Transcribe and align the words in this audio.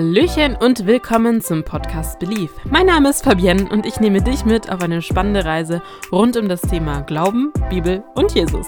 Hallöchen 0.00 0.56
und 0.56 0.86
willkommen 0.86 1.42
zum 1.42 1.62
Podcast 1.62 2.18
Belief. 2.18 2.50
Mein 2.64 2.86
Name 2.86 3.10
ist 3.10 3.22
Fabienne 3.22 3.68
und 3.68 3.84
ich 3.84 4.00
nehme 4.00 4.22
dich 4.22 4.46
mit 4.46 4.72
auf 4.72 4.80
eine 4.80 5.02
spannende 5.02 5.44
Reise 5.44 5.82
rund 6.10 6.38
um 6.38 6.48
das 6.48 6.62
Thema 6.62 7.02
Glauben, 7.02 7.52
Bibel 7.68 8.02
und 8.14 8.32
Jesus. 8.32 8.66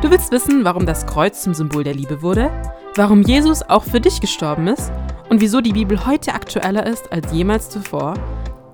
Du 0.00 0.10
willst 0.10 0.32
wissen, 0.32 0.64
warum 0.64 0.86
das 0.86 1.04
Kreuz 1.04 1.42
zum 1.42 1.52
Symbol 1.52 1.84
der 1.84 1.92
Liebe 1.92 2.22
wurde, 2.22 2.50
warum 2.96 3.20
Jesus 3.20 3.60
auch 3.60 3.84
für 3.84 4.00
dich 4.00 4.22
gestorben 4.22 4.68
ist 4.68 4.90
und 5.28 5.42
wieso 5.42 5.60
die 5.60 5.74
Bibel 5.74 6.06
heute 6.06 6.32
aktueller 6.32 6.86
ist 6.86 7.12
als 7.12 7.30
jemals 7.30 7.68
zuvor? 7.68 8.14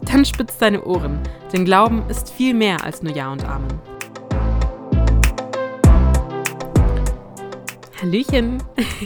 Dann 0.02 0.24
spitz 0.24 0.58
deine 0.58 0.84
Ohren, 0.84 1.18
denn 1.52 1.64
Glauben 1.64 2.08
ist 2.08 2.30
viel 2.30 2.54
mehr 2.54 2.84
als 2.84 3.02
nur 3.02 3.16
Ja 3.16 3.32
und 3.32 3.44
Amen. 3.44 3.80
Hallöchen! 8.00 8.62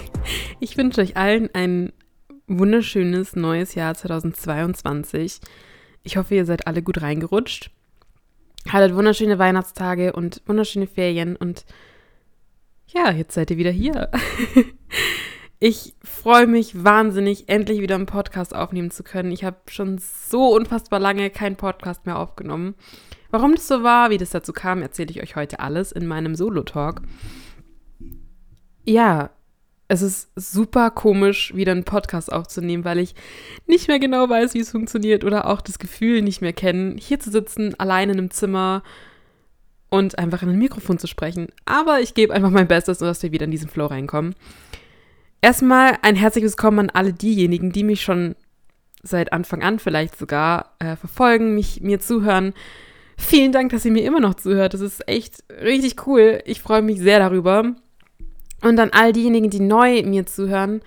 Ich 0.63 0.77
wünsche 0.77 1.01
euch 1.01 1.17
allen 1.17 1.49
ein 1.55 1.91
wunderschönes 2.59 3.37
neues 3.37 3.75
Jahr 3.75 3.95
2022. 3.95 5.41
Ich 6.03 6.17
hoffe, 6.17 6.35
ihr 6.35 6.45
seid 6.45 6.67
alle 6.67 6.83
gut 6.83 7.01
reingerutscht. 7.01 7.71
Hattet 8.69 8.95
wunderschöne 8.95 9.39
Weihnachtstage 9.39 10.13
und 10.13 10.43
wunderschöne 10.47 10.87
Ferien 10.87 11.37
und 11.37 11.65
ja, 12.89 13.11
jetzt 13.13 13.35
seid 13.35 13.51
ihr 13.51 13.57
wieder 13.57 13.71
hier. 13.71 14.11
Ich 15.63 15.95
freue 16.03 16.47
mich 16.47 16.85
wahnsinnig, 16.85 17.51
endlich 17.51 17.83
wieder 17.83 17.95
einen 17.95 18.07
Podcast 18.07 18.55
aufnehmen 18.55 18.91
zu 18.91 19.03
können. 19.03 19.31
Ich 19.31 19.45
habe 19.45 19.59
schon 19.69 19.99
so 19.99 20.57
unfassbar 20.57 20.99
lange 20.99 21.29
keinen 21.29 21.57
Podcast 21.57 22.07
mehr 22.07 22.19
aufgenommen. 22.19 22.75
Warum 23.31 23.55
das 23.55 23.69
so 23.69 23.83
war, 23.83 24.09
wie 24.09 24.17
das 24.17 24.31
dazu 24.31 24.55
kam, 24.55 24.81
erzähle 24.81 25.11
ich 25.11 25.23
euch 25.23 25.37
heute 25.37 25.61
alles 25.61 25.93
in 25.93 26.07
meinem 26.07 26.35
Solo-Talk. 26.35 27.03
Ja, 28.87 29.33
es 29.91 30.03
ist 30.03 30.29
super 30.37 30.93
komisch, 30.93 31.53
wieder 31.55 31.73
einen 31.73 31.83
Podcast 31.83 32.33
aufzunehmen, 32.33 32.85
weil 32.85 33.01
ich 33.01 33.17
nicht 33.67 33.89
mehr 33.89 33.99
genau 33.99 34.29
weiß, 34.29 34.55
wie 34.55 34.61
es 34.61 34.71
funktioniert 34.71 35.25
oder 35.25 35.49
auch 35.49 35.61
das 35.61 35.81
Gefühl 35.81 36.23
nicht 36.23 36.41
mehr 36.41 36.53
kennen, 36.53 36.97
hier 36.97 37.19
zu 37.19 37.31
sitzen, 37.31 37.75
allein 37.79 38.09
in 38.09 38.19
einem 38.19 38.31
Zimmer 38.31 38.85
und 39.89 40.17
einfach 40.17 40.45
in 40.45 40.51
ein 40.51 40.59
Mikrofon 40.59 41.01
zu 41.01 41.09
sprechen. 41.09 41.49
Aber 41.65 42.01
ich 42.01 42.15
gebe 42.15 42.33
einfach 42.33 42.51
mein 42.51 42.69
Bestes, 42.69 42.99
dass 42.99 43.23
wir 43.25 43.33
wieder 43.33 43.47
in 43.47 43.51
diesen 43.51 43.69
Flow 43.69 43.87
reinkommen. 43.87 44.37
Erstmal 45.41 45.99
ein 46.03 46.15
herzliches 46.15 46.53
Willkommen 46.53 46.79
an 46.79 46.91
alle 46.91 47.13
diejenigen, 47.13 47.73
die 47.73 47.83
mich 47.83 48.03
schon 48.03 48.37
seit 49.03 49.33
Anfang 49.33 49.65
an 49.65 49.81
vielleicht 49.81 50.17
sogar 50.17 50.77
äh, 50.79 50.95
verfolgen, 50.95 51.57
mich 51.57 51.81
mir 51.81 51.99
zuhören. 51.99 52.55
Vielen 53.17 53.51
Dank, 53.51 53.73
dass 53.73 53.85
ihr 53.85 53.91
mir 53.91 54.05
immer 54.05 54.21
noch 54.21 54.35
zuhört. 54.35 54.73
Das 54.73 54.83
ist 54.83 55.09
echt 55.09 55.43
richtig 55.61 56.07
cool. 56.07 56.43
Ich 56.45 56.63
freue 56.63 56.83
mich 56.83 57.01
sehr 57.01 57.19
darüber. 57.19 57.75
Und 58.63 58.79
an 58.79 58.91
all 58.93 59.13
diejenigen, 59.13 59.51
die 59.51 59.61
neu 59.61 60.03
mir 60.03 60.27
zuhören, 60.27 60.83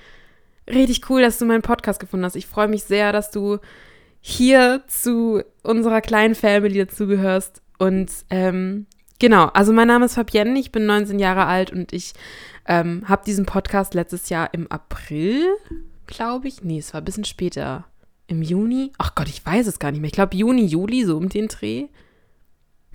richtig 0.68 1.10
cool, 1.10 1.22
dass 1.22 1.40
du 1.40 1.46
meinen 1.46 1.62
Podcast 1.62 2.00
gefunden 2.00 2.26
hast. 2.26 2.36
Ich 2.36 2.48
freue 2.48 2.68
mich 2.68 2.84
sehr, 2.84 3.12
dass 3.12 3.32
du 3.32 3.60
hier 4.22 4.84
zu 4.88 5.44
unserer 5.64 6.02
kleinen 6.02 6.36
Family 6.36 6.86
dazugehörst. 6.86 7.62
Und 7.78 8.12
ähm, 8.30 8.86
genau, 9.20 9.48
also 9.48 9.74
mein 9.74 9.88
Name 9.88 10.06
ist 10.06 10.16
Fabienne, 10.16 10.58
ich 10.58 10.72
bin 10.72 10.86
19 10.86 11.20
Jahre 11.20 11.46
alt 11.46 11.72
und 11.72 11.92
ich 11.92 12.14
ähm, 12.66 13.04
habe 13.08 13.26
diesen 13.26 13.46
Podcast 13.46 13.94
letztes 13.94 14.30
Jahr 14.30 14.54
im 14.54 14.72
April, 14.72 15.46
glaube 16.08 16.48
ich. 16.48 16.64
Nee, 16.64 16.80
es 16.80 16.94
war 16.94 17.02
ein 17.02 17.06
bisschen 17.06 17.26
später. 17.26 17.86
Im 18.28 18.42
Juni? 18.42 18.94
Ach 18.98 19.16
Gott, 19.16 19.28
ich 19.28 19.46
weiß 19.46 19.68
es 19.68 19.80
gar 19.80 19.92
nicht 19.92 20.00
mehr. 20.00 20.08
Ich 20.08 20.14
glaube 20.14 20.38
Juni, 20.38 20.66
Juli, 20.66 21.04
so 21.04 21.18
um 21.18 21.28
den 21.28 21.50
Dreh. 21.50 21.88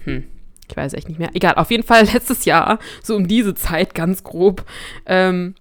Hm, 0.05 0.25
ich 0.69 0.77
weiß 0.77 0.94
echt 0.94 1.08
nicht 1.08 1.19
mehr. 1.19 1.30
Egal, 1.34 1.55
auf 1.55 1.70
jeden 1.70 1.83
Fall 1.83 2.05
letztes 2.12 2.44
Jahr, 2.44 2.78
so 3.02 3.16
um 3.16 3.28
diese 3.28 3.55
Zeit, 3.55 3.94
ganz 3.94 4.22
grob, 4.22 4.64
ähm, 5.06 5.55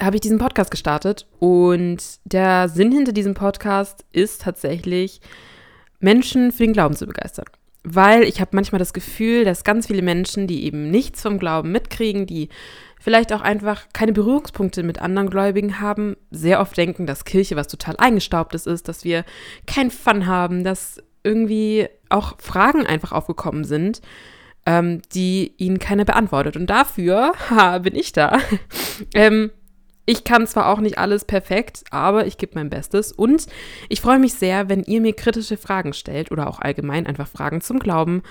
habe 0.00 0.16
ich 0.16 0.20
diesen 0.20 0.38
Podcast 0.38 0.70
gestartet. 0.70 1.26
Und 1.38 2.02
der 2.24 2.68
Sinn 2.68 2.92
hinter 2.92 3.12
diesem 3.12 3.34
Podcast 3.34 4.04
ist 4.12 4.42
tatsächlich, 4.42 5.20
Menschen 6.00 6.50
für 6.52 6.64
den 6.64 6.72
Glauben 6.72 6.96
zu 6.96 7.06
begeistern. 7.06 7.46
Weil 7.84 8.24
ich 8.24 8.40
habe 8.40 8.50
manchmal 8.54 8.78
das 8.78 8.92
Gefühl, 8.92 9.44
dass 9.44 9.64
ganz 9.64 9.86
viele 9.86 10.02
Menschen, 10.02 10.46
die 10.46 10.64
eben 10.64 10.90
nichts 10.90 11.22
vom 11.22 11.38
Glauben 11.38 11.72
mitkriegen, 11.72 12.26
die 12.26 12.48
vielleicht 13.00 13.32
auch 13.32 13.40
einfach 13.40 13.86
keine 13.92 14.12
Berührungspunkte 14.12 14.84
mit 14.84 15.00
anderen 15.00 15.30
Gläubigen 15.30 15.80
haben, 15.80 16.16
sehr 16.30 16.60
oft 16.60 16.76
denken, 16.76 17.06
dass 17.06 17.24
Kirche 17.24 17.56
was 17.56 17.66
total 17.66 17.96
eingestaubtes 17.96 18.66
ist, 18.66 18.86
dass 18.86 19.04
wir 19.04 19.24
keinen 19.66 19.90
Fun 19.90 20.26
haben, 20.26 20.62
dass 20.62 21.02
irgendwie 21.24 21.88
auch 22.12 22.34
Fragen 22.38 22.86
einfach 22.86 23.12
aufgekommen 23.12 23.64
sind, 23.64 24.00
ähm, 24.66 25.02
die 25.14 25.54
ihnen 25.56 25.78
keiner 25.78 26.04
beantwortet. 26.04 26.56
Und 26.56 26.68
dafür 26.68 27.32
ha, 27.50 27.78
bin 27.78 27.94
ich 27.94 28.12
da. 28.12 28.38
ähm, 29.14 29.50
ich 30.04 30.24
kann 30.24 30.46
zwar 30.46 30.68
auch 30.68 30.80
nicht 30.80 30.98
alles 30.98 31.24
perfekt, 31.24 31.84
aber 31.90 32.26
ich 32.26 32.36
gebe 32.36 32.52
mein 32.56 32.70
Bestes 32.70 33.12
und 33.12 33.46
ich 33.88 34.00
freue 34.00 34.18
mich 34.18 34.34
sehr, 34.34 34.68
wenn 34.68 34.82
ihr 34.82 35.00
mir 35.00 35.14
kritische 35.14 35.56
Fragen 35.56 35.92
stellt 35.92 36.32
oder 36.32 36.48
auch 36.48 36.58
allgemein 36.58 37.06
einfach 37.06 37.28
Fragen 37.28 37.60
zum 37.60 37.78
Glauben, 37.78 38.22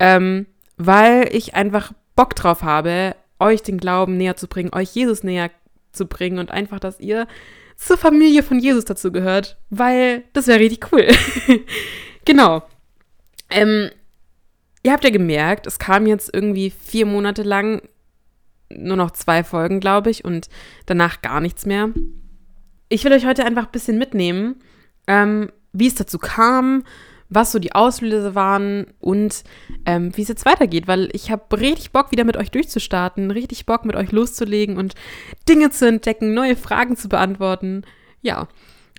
ähm, 0.00 0.46
weil 0.76 1.28
ich 1.32 1.54
einfach 1.54 1.92
Bock 2.16 2.34
drauf 2.34 2.62
habe, 2.62 3.14
euch 3.38 3.62
den 3.62 3.78
Glauben 3.78 4.16
näher 4.16 4.36
zu 4.36 4.48
bringen, 4.48 4.74
euch 4.74 4.94
Jesus 4.94 5.22
näher 5.22 5.50
zu 5.92 6.06
bringen 6.06 6.40
und 6.40 6.50
einfach, 6.50 6.80
dass 6.80 6.98
ihr 6.98 7.28
zur 7.76 7.96
Familie 7.96 8.42
von 8.42 8.58
Jesus 8.58 8.84
dazu 8.84 9.12
gehört, 9.12 9.56
weil 9.70 10.24
das 10.32 10.48
wäre 10.48 10.60
richtig 10.60 10.92
cool. 10.92 11.06
Genau. 12.26 12.62
Ähm, 13.50 13.90
ihr 14.82 14.92
habt 14.92 15.04
ja 15.04 15.10
gemerkt, 15.10 15.66
es 15.66 15.78
kam 15.78 16.06
jetzt 16.06 16.30
irgendwie 16.32 16.70
vier 16.70 17.06
Monate 17.06 17.42
lang 17.42 17.82
nur 18.70 18.96
noch 18.96 19.10
zwei 19.10 19.42
Folgen, 19.42 19.80
glaube 19.80 20.10
ich, 20.10 20.24
und 20.24 20.48
danach 20.86 21.22
gar 21.22 21.40
nichts 21.40 21.66
mehr. 21.66 21.90
Ich 22.88 23.04
will 23.04 23.12
euch 23.12 23.26
heute 23.26 23.44
einfach 23.44 23.66
ein 23.66 23.72
bisschen 23.72 23.98
mitnehmen, 23.98 24.56
ähm, 25.06 25.50
wie 25.72 25.86
es 25.86 25.94
dazu 25.94 26.18
kam, 26.18 26.84
was 27.28 27.52
so 27.52 27.58
die 27.60 27.74
Auslöser 27.74 28.34
waren 28.34 28.86
und 28.98 29.44
ähm, 29.86 30.16
wie 30.16 30.22
es 30.22 30.28
jetzt 30.28 30.44
weitergeht, 30.44 30.88
weil 30.88 31.08
ich 31.12 31.30
habe 31.30 31.60
richtig 31.60 31.92
Bock, 31.92 32.10
wieder 32.10 32.24
mit 32.24 32.36
euch 32.36 32.50
durchzustarten, 32.50 33.30
richtig 33.30 33.66
Bock, 33.66 33.84
mit 33.84 33.94
euch 33.94 34.10
loszulegen 34.10 34.76
und 34.76 34.94
Dinge 35.48 35.70
zu 35.70 35.86
entdecken, 35.86 36.34
neue 36.34 36.56
Fragen 36.56 36.96
zu 36.96 37.08
beantworten. 37.08 37.82
Ja. 38.20 38.48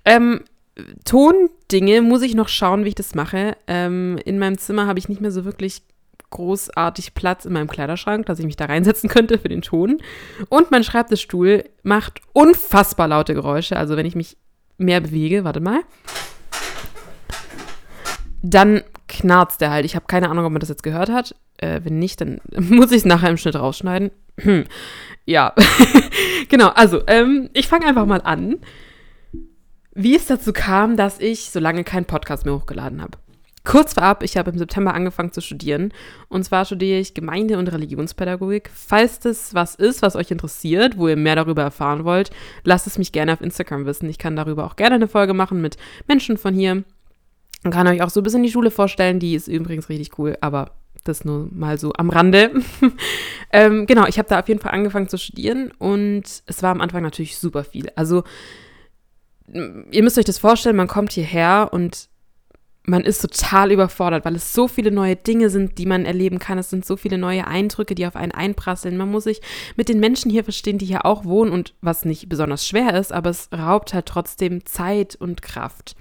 Ähm, 0.06 0.42
Tondinge 1.04 2.02
muss 2.02 2.22
ich 2.22 2.36
noch 2.36 2.48
schauen, 2.48 2.86
wie 2.86 2.90
ich 2.90 2.96
das 2.96 3.16
mache. 3.16 3.58
Ähm, 3.68 4.18
in 4.24 4.40
meinem 4.40 4.58
Zimmer 4.58 4.88
habe 4.88 5.00
ich 5.00 5.10
nicht 5.10 5.22
mehr 5.22 5.32
so 5.32 5.46
wirklich 5.46 5.84
großartig 6.30 7.14
Platz 7.14 7.46
in 7.46 7.54
meinem 7.54 7.68
Kleiderschrank, 7.68 8.26
dass 8.26 8.40
ich 8.40 8.46
mich 8.46 8.56
da 8.56 8.66
reinsetzen 8.66 9.10
könnte 9.10 9.38
für 9.38 9.50
den 9.50 9.62
Ton. 9.62 10.02
Und 10.50 10.72
mein 10.72 10.84
Schreibtischstuhl 10.84 11.66
macht 11.84 12.22
unfassbar 12.34 13.08
laute 13.08 13.34
Geräusche. 13.34 13.76
Also 13.76 13.98
wenn 13.98 14.06
ich 14.06 14.16
mich 14.16 14.38
mehr 14.78 15.02
bewege, 15.02 15.44
warte 15.44 15.60
mal. 15.60 15.82
Dann 18.42 18.82
knarzt 19.08 19.62
der 19.62 19.72
halt. 19.72 19.86
Ich 19.86 19.96
habe 19.96 20.06
keine 20.08 20.30
Ahnung, 20.30 20.46
ob 20.46 20.52
man 20.52 20.62
das 20.62 20.70
jetzt 20.70 20.84
gehört 20.84 21.10
hat. 21.10 21.36
Äh, 21.58 21.82
wenn 21.84 22.00
nicht, 22.00 22.22
dann 22.22 22.40
muss 22.58 22.92
ich 22.92 23.00
es 23.00 23.06
nachher 23.06 23.30
im 23.30 23.38
Schnitt 23.38 23.56
rausschneiden. 23.56 24.12
ja, 25.26 25.54
genau. 26.50 26.70
Also, 26.70 27.02
ähm, 27.08 27.50
ich 27.54 27.68
fange 27.68 27.86
einfach 27.86 28.06
mal 28.06 28.22
an 28.22 28.60
wie 29.94 30.16
es 30.16 30.26
dazu 30.26 30.54
kam, 30.54 30.98
dass 30.98 31.20
ich 31.20 31.50
so 31.50 31.60
lange 31.60 31.84
keinen 31.84 32.06
Podcast 32.06 32.46
mehr 32.46 32.56
hochgeladen 32.56 33.02
habe. 33.02 33.18
Kurz 33.64 33.94
vorab, 33.94 34.24
ich 34.24 34.38
habe 34.38 34.50
im 34.50 34.58
September 34.58 34.96
angefangen 34.96 35.32
zu 35.32 35.40
studieren. 35.40 35.94
Und 36.30 36.44
zwar 36.44 36.66
studiere 36.66 37.00
ich 37.00 37.14
Gemeinde- 37.14 37.60
und 37.60 37.72
Religionspädagogik. 37.72 38.72
Falls 38.74 39.20
das 39.20 39.54
was 39.54 39.76
ist, 39.76 40.02
was 40.02 40.16
euch 40.16 40.32
interessiert, 40.32 40.98
wo 40.98 41.08
ihr 41.08 41.16
mehr 41.16 41.36
darüber 41.36 41.62
erfahren 41.62 42.04
wollt, 42.04 42.32
lasst 42.64 42.88
es 42.88 42.98
mich 42.98 43.12
gerne 43.12 43.34
auf 43.34 43.42
Instagram 43.42 43.86
wissen. 43.86 44.10
Ich 44.10 44.18
kann 44.18 44.36
darüber 44.36 44.66
auch 44.66 44.78
gerne 44.78 44.96
eine 44.96 45.08
Folge 45.08 45.36
machen 45.36 45.62
mit 45.62 45.78
Menschen 46.08 46.38
von 46.38 46.56
hier. 46.56 46.84
Und 47.64 47.72
kann 47.72 47.86
euch 47.86 48.02
auch 48.02 48.10
so 48.10 48.22
ein 48.22 48.24
bisschen 48.24 48.42
die 48.42 48.52
Schule 48.52 48.72
vorstellen. 48.72 49.20
Die 49.20 49.36
ist 49.36 49.48
übrigens 49.48 49.90
richtig 49.90 50.18
cool, 50.18 50.36
aber 50.42 50.72
das 51.04 51.24
nur 51.26 51.48
mal 51.52 51.78
so 51.78 51.94
am 51.94 52.10
Rande. 52.10 52.52
ähm, 53.52 53.86
genau, 53.86 54.08
ich 54.08 54.18
habe 54.18 54.30
da 54.30 54.40
auf 54.40 54.48
jeden 54.48 54.60
Fall 54.60 54.72
angefangen 54.72 55.08
zu 55.08 55.18
studieren 55.18 55.72
und 55.78 56.24
es 56.46 56.64
war 56.64 56.72
am 56.72 56.82
Anfang 56.82 57.04
natürlich 57.04 57.38
super 57.38 57.64
viel. 57.64 57.92
Also 57.96 58.24
ihr 59.54 60.04
müsst 60.04 60.18
euch 60.18 60.26
das 60.26 60.40
vorstellen, 60.40 60.76
man 60.76 60.88
kommt 60.88 61.12
hierher 61.12 61.70
und 61.72 62.10
man 62.84 63.04
ist 63.04 63.22
total 63.22 63.72
überfordert, 63.72 64.26
weil 64.26 64.36
es 64.36 64.54
so 64.54 64.68
viele 64.68 64.92
neue 64.92 65.16
Dinge 65.16 65.50
sind, 65.50 65.78
die 65.78 65.86
man 65.86 66.06
erleben 66.06 66.40
kann. 66.40 66.58
Es 66.58 66.72
sind 66.72 66.84
so 66.84 66.98
viele 66.98 67.18
neue 67.18 67.46
Eindrücke, 67.46 67.94
die 67.94 68.08
auf 68.08 68.16
einen 68.16 68.32
einprasseln. 68.32 68.98
Man 68.98 69.12
muss 69.12 69.26
sich 69.26 69.42
mit 69.76 69.88
den 69.88 70.00
Menschen 70.00 70.32
hier 70.32 70.44
verstehen, 70.44 70.80
die 70.80 70.88
hier 70.88 71.06
auch 71.06 71.24
wohnen 71.26 71.52
und 71.52 71.76
was 71.82 72.06
nicht 72.06 72.28
besonders 72.28 72.68
schwer 72.68 73.00
ist, 73.00 73.14
aber 73.14 73.30
es 73.30 73.50
raubt 73.54 73.94
halt 73.94 74.08
trotzdem 74.08 74.66
Zeit 74.66 75.16
und 75.16 75.44
Kraft. 75.44 75.96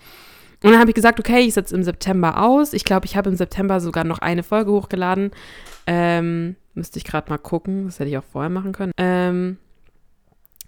Und 0.62 0.70
dann 0.70 0.80
habe 0.80 0.90
ich 0.90 0.94
gesagt, 0.94 1.18
okay, 1.18 1.40
ich 1.40 1.54
setze 1.54 1.74
im 1.74 1.82
September 1.82 2.42
aus. 2.42 2.72
Ich 2.72 2.84
glaube, 2.84 3.06
ich 3.06 3.16
habe 3.16 3.30
im 3.30 3.36
September 3.36 3.80
sogar 3.80 4.04
noch 4.04 4.18
eine 4.18 4.42
Folge 4.42 4.72
hochgeladen. 4.72 5.30
Ähm, 5.86 6.56
müsste 6.74 6.98
ich 6.98 7.04
gerade 7.04 7.30
mal 7.30 7.38
gucken. 7.38 7.86
Das 7.86 7.98
hätte 7.98 8.10
ich 8.10 8.18
auch 8.18 8.24
vorher 8.24 8.50
machen 8.50 8.72
können. 8.72 8.92
Ähm, 8.98 9.56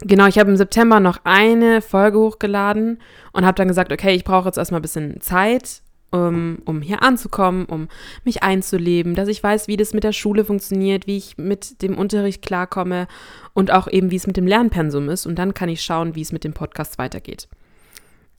Genau, 0.04 0.26
ich 0.26 0.38
habe 0.38 0.50
im 0.50 0.56
September 0.56 1.00
noch 1.00 1.18
eine 1.24 1.80
Folge 1.80 2.18
hochgeladen 2.18 2.98
und 3.32 3.46
habe 3.46 3.54
dann 3.54 3.68
gesagt, 3.68 3.92
okay, 3.92 4.14
ich 4.14 4.24
brauche 4.24 4.48
jetzt 4.48 4.58
erstmal 4.58 4.80
ein 4.80 4.82
bisschen 4.82 5.20
Zeit, 5.20 5.82
um, 6.10 6.58
um 6.64 6.82
hier 6.82 7.02
anzukommen, 7.02 7.64
um 7.66 7.88
mich 8.24 8.42
einzuleben, 8.42 9.14
dass 9.14 9.28
ich 9.28 9.42
weiß, 9.42 9.68
wie 9.68 9.76
das 9.76 9.94
mit 9.94 10.04
der 10.04 10.12
Schule 10.12 10.44
funktioniert, 10.44 11.06
wie 11.06 11.16
ich 11.16 11.38
mit 11.38 11.82
dem 11.82 11.96
Unterricht 11.96 12.42
klarkomme 12.42 13.06
und 13.54 13.70
auch 13.70 13.88
eben, 13.88 14.10
wie 14.10 14.16
es 14.16 14.26
mit 14.26 14.36
dem 14.36 14.46
Lernpensum 14.46 15.08
ist. 15.08 15.24
Und 15.26 15.36
dann 15.36 15.54
kann 15.54 15.68
ich 15.68 15.82
schauen, 15.82 16.14
wie 16.14 16.20
es 16.20 16.32
mit 16.32 16.44
dem 16.44 16.52
Podcast 16.52 16.98
weitergeht. 16.98 17.48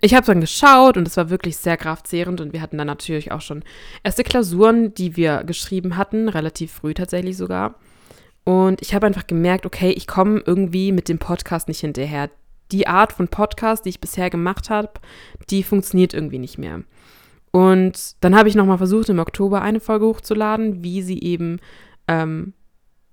ich 0.02 0.14
habe 0.14 0.26
dann 0.26 0.42
geschaut 0.42 0.98
und 0.98 1.08
es 1.08 1.18
war 1.18 1.30
wirklich 1.30 1.58
sehr 1.58 1.78
kraftzehrend 1.78 2.42
und 2.42 2.52
wir 2.54 2.62
hatten 2.62 2.78
dann 2.78 2.88
natürlich 2.88 3.32
auch 3.32 3.42
schon 3.42 3.64
erste 4.04 4.24
Klausuren, 4.24 4.94
die 4.94 5.16
wir 5.16 5.44
geschrieben 5.46 5.98
hatten, 5.98 6.30
relativ 6.30 6.74
früh 6.74 6.94
tatsächlich 6.94 7.38
sogar. 7.38 7.76
Und 8.44 8.82
ich 8.82 8.94
habe 8.94 9.06
einfach 9.06 9.28
gemerkt, 9.28 9.66
okay, 9.66 9.92
ich 9.92 10.08
komme 10.08 10.42
irgendwie 10.46 10.92
mit 10.92 11.10
dem 11.10 11.20
Podcast 11.20 11.68
nicht 11.68 11.80
hinterher. 11.80 12.30
Die 12.72 12.88
Art 12.88 13.14
von 13.14 13.28
Podcast, 13.28 13.86
die 13.86 13.90
ich 13.90 14.02
bisher 14.02 14.30
gemacht 14.30 14.70
habe, 14.70 14.92
die 15.50 15.64
funktioniert 15.64 16.14
irgendwie 16.14 16.40
nicht 16.40 16.58
mehr. 16.58 16.82
Und 17.52 18.16
dann 18.22 18.36
habe 18.36 18.50
ich 18.50 18.56
nochmal 18.56 18.80
versucht, 18.80 19.10
im 19.10 19.20
Oktober 19.20 19.62
eine 19.62 19.80
Folge 19.80 20.08
hochzuladen, 20.08 20.84
wie 20.84 21.04
sie 21.04 21.22
eben 21.22 21.60
ähm, 22.08 22.54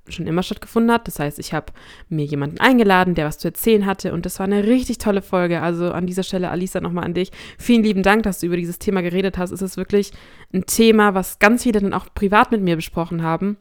schon 0.08 0.26
immer 0.26 0.42
stattgefunden 0.42 0.90
hat. 0.90 1.06
Das 1.06 1.18
heißt, 1.18 1.38
ich 1.38 1.52
habe 1.52 1.72
mir 2.08 2.24
jemanden 2.24 2.58
eingeladen, 2.58 3.14
der 3.14 3.26
was 3.26 3.38
zu 3.38 3.48
erzählen 3.48 3.86
hatte 3.86 4.12
und 4.12 4.26
das 4.26 4.38
war 4.38 4.46
eine 4.46 4.64
richtig 4.64 4.98
tolle 4.98 5.22
Folge. 5.22 5.60
Also 5.60 5.92
an 5.92 6.06
dieser 6.06 6.22
Stelle, 6.22 6.50
Alisa, 6.50 6.80
nochmal 6.80 7.04
an 7.04 7.14
dich. 7.14 7.30
Vielen 7.58 7.82
lieben 7.82 8.02
Dank, 8.02 8.22
dass 8.22 8.40
du 8.40 8.46
über 8.46 8.56
dieses 8.56 8.78
Thema 8.78 9.02
geredet 9.02 9.38
hast. 9.38 9.50
Es 9.50 9.62
ist 9.62 9.76
wirklich 9.76 10.12
ein 10.52 10.66
Thema, 10.66 11.14
was 11.14 11.38
ganz 11.38 11.62
viele 11.62 11.80
dann 11.80 11.94
auch 11.94 12.06
privat 12.14 12.50
mit 12.50 12.62
mir 12.62 12.76
besprochen 12.76 13.22
haben, 13.22 13.58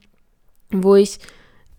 wo 0.72 0.96
ich 0.96 1.20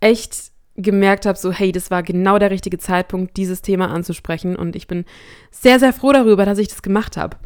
echt 0.00 0.52
gemerkt 0.76 1.26
habe, 1.26 1.38
so 1.38 1.52
hey, 1.52 1.72
das 1.72 1.90
war 1.90 2.02
genau 2.02 2.38
der 2.38 2.50
richtige 2.50 2.78
Zeitpunkt, 2.78 3.36
dieses 3.36 3.62
Thema 3.62 3.90
anzusprechen. 3.90 4.56
Und 4.56 4.76
ich 4.76 4.86
bin 4.86 5.04
sehr, 5.50 5.78
sehr 5.78 5.92
froh 5.92 6.12
darüber, 6.12 6.44
dass 6.44 6.58
ich 6.58 6.68
das 6.68 6.82
gemacht 6.82 7.16
habe. 7.16 7.36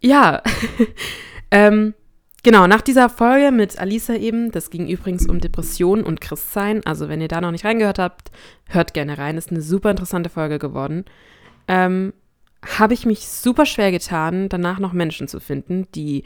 Ja, 0.00 0.42
ähm, 1.50 1.94
Genau, 2.44 2.66
nach 2.66 2.82
dieser 2.82 3.08
Folge 3.08 3.50
mit 3.52 3.78
Alisa 3.78 4.16
eben, 4.16 4.52
das 4.52 4.68
ging 4.68 4.86
übrigens 4.86 5.26
um 5.26 5.40
Depression 5.40 6.04
und 6.04 6.20
Christsein, 6.20 6.84
also 6.84 7.08
wenn 7.08 7.22
ihr 7.22 7.28
da 7.28 7.40
noch 7.40 7.52
nicht 7.52 7.64
reingehört 7.64 7.98
habt, 7.98 8.30
hört 8.68 8.92
gerne 8.92 9.16
rein, 9.16 9.38
ist 9.38 9.50
eine 9.50 9.62
super 9.62 9.90
interessante 9.90 10.28
Folge 10.28 10.58
geworden, 10.58 11.06
ähm, 11.68 12.12
habe 12.78 12.92
ich 12.92 13.06
mich 13.06 13.28
super 13.28 13.64
schwer 13.64 13.90
getan, 13.90 14.50
danach 14.50 14.78
noch 14.78 14.92
Menschen 14.92 15.26
zu 15.26 15.40
finden, 15.40 15.86
die 15.94 16.24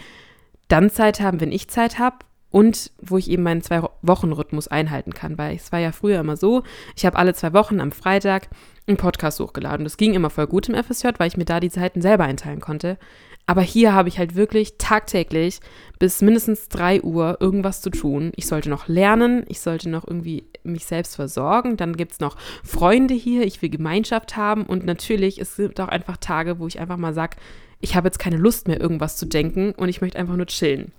dann 0.67 0.91
Zeit 0.91 1.20
haben, 1.20 1.41
wenn 1.41 1.53
ich 1.53 1.69
Zeit 1.69 2.00
habe 2.00 2.17
und 2.50 2.91
wo 3.00 3.19
ich 3.19 3.31
eben 3.31 3.43
meinen 3.43 3.62
Zwei-Wochen-Rhythmus 3.62 4.69
einhalten 4.69 5.12
kann, 5.12 5.39
weil 5.39 5.56
es 5.56 5.71
war 5.73 5.79
ja 5.79 5.93
früher 5.93 6.21
immer 6.21 6.37
so, 6.37 6.62
ich 6.97 7.05
habe 7.05 7.19
alle 7.19 7.35
zwei 7.35 7.53
Wochen 7.53 7.81
am 7.81 7.93
Freitag 7.93 8.49
einen 8.87 8.97
Podcast 8.97 9.39
hochgeladen. 9.41 9.85
Das 9.85 9.97
ging 9.97 10.15
immer 10.15 10.31
voll 10.31 10.47
gut 10.47 10.69
im 10.69 10.83
FSJ, 10.83 11.09
weil 11.19 11.29
ich 11.29 11.37
mir 11.37 11.45
da 11.45 11.61
die 11.61 11.71
Zeiten 11.71 12.00
selber 12.00 12.25
einteilen 12.25 12.61
konnte. 12.61 12.99
Aber 13.47 13.62
hier 13.62 13.95
habe 13.95 14.11
ich 14.11 14.19
halt 14.19 14.35
wirklich 14.35 14.77
tagtäglich 14.77 15.61
bis 15.99 16.21
mindestens 16.21 16.69
3 16.69 17.03
Uhr 17.03 17.39
irgendwas 17.41 17.81
zu 17.81 17.89
tun. 17.89 18.31
Ich 18.37 18.47
sollte 18.47 18.69
noch 18.69 18.89
lernen, 18.89 19.44
ich 19.49 19.61
sollte 19.61 19.89
noch 19.89 20.06
irgendwie 20.06 20.44
mich 20.65 20.85
selbst 20.85 21.17
versorgen. 21.17 21.79
Dann 21.79 21.97
gibt 21.97 22.12
es 22.12 22.21
noch 22.21 22.37
Freunde 22.62 23.15
hier, 23.15 23.47
ich 23.47 23.62
will 23.62 23.71
Gemeinschaft 23.71 24.37
haben. 24.37 24.65
Und 24.65 24.85
natürlich, 24.85 25.41
es 25.41 25.56
gibt 25.56 25.81
auch 25.81 25.89
einfach 25.89 26.19
Tage, 26.19 26.59
wo 26.59 26.67
ich 26.67 26.79
einfach 26.79 26.99
mal 26.99 27.15
sage, 27.15 27.39
ich 27.81 27.97
habe 27.97 28.09
jetzt 28.09 28.19
keine 28.19 28.37
Lust 28.37 28.69
mehr, 28.69 28.81
irgendwas 28.81 29.17
zu 29.17 29.25
denken 29.25 29.73
und 29.73 29.89
ich 29.89 30.03
möchte 30.03 30.19
einfach 30.19 30.37
nur 30.37 30.47
chillen. 30.47 30.93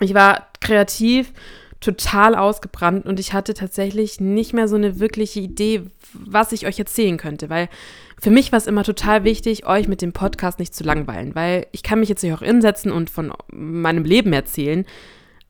Ich 0.00 0.14
war 0.14 0.48
kreativ, 0.60 1.32
total 1.84 2.34
ausgebrannt 2.34 3.04
und 3.04 3.20
ich 3.20 3.34
hatte 3.34 3.52
tatsächlich 3.52 4.18
nicht 4.18 4.54
mehr 4.54 4.68
so 4.68 4.76
eine 4.76 4.98
wirkliche 5.00 5.40
Idee, 5.40 5.82
was 6.14 6.52
ich 6.52 6.66
euch 6.66 6.78
erzählen 6.78 7.18
könnte, 7.18 7.50
weil 7.50 7.68
für 8.20 8.30
mich 8.30 8.52
war 8.52 8.56
es 8.56 8.66
immer 8.66 8.84
total 8.84 9.24
wichtig, 9.24 9.66
euch 9.66 9.86
mit 9.86 10.00
dem 10.00 10.14
Podcast 10.14 10.58
nicht 10.58 10.74
zu 10.74 10.82
langweilen, 10.82 11.34
weil 11.34 11.66
ich 11.72 11.82
kann 11.82 12.00
mich 12.00 12.08
jetzt 12.08 12.22
nicht 12.22 12.32
auch 12.32 12.42
hinsetzen 12.42 12.90
und 12.90 13.10
von 13.10 13.34
meinem 13.52 14.04
Leben 14.04 14.32
erzählen, 14.32 14.86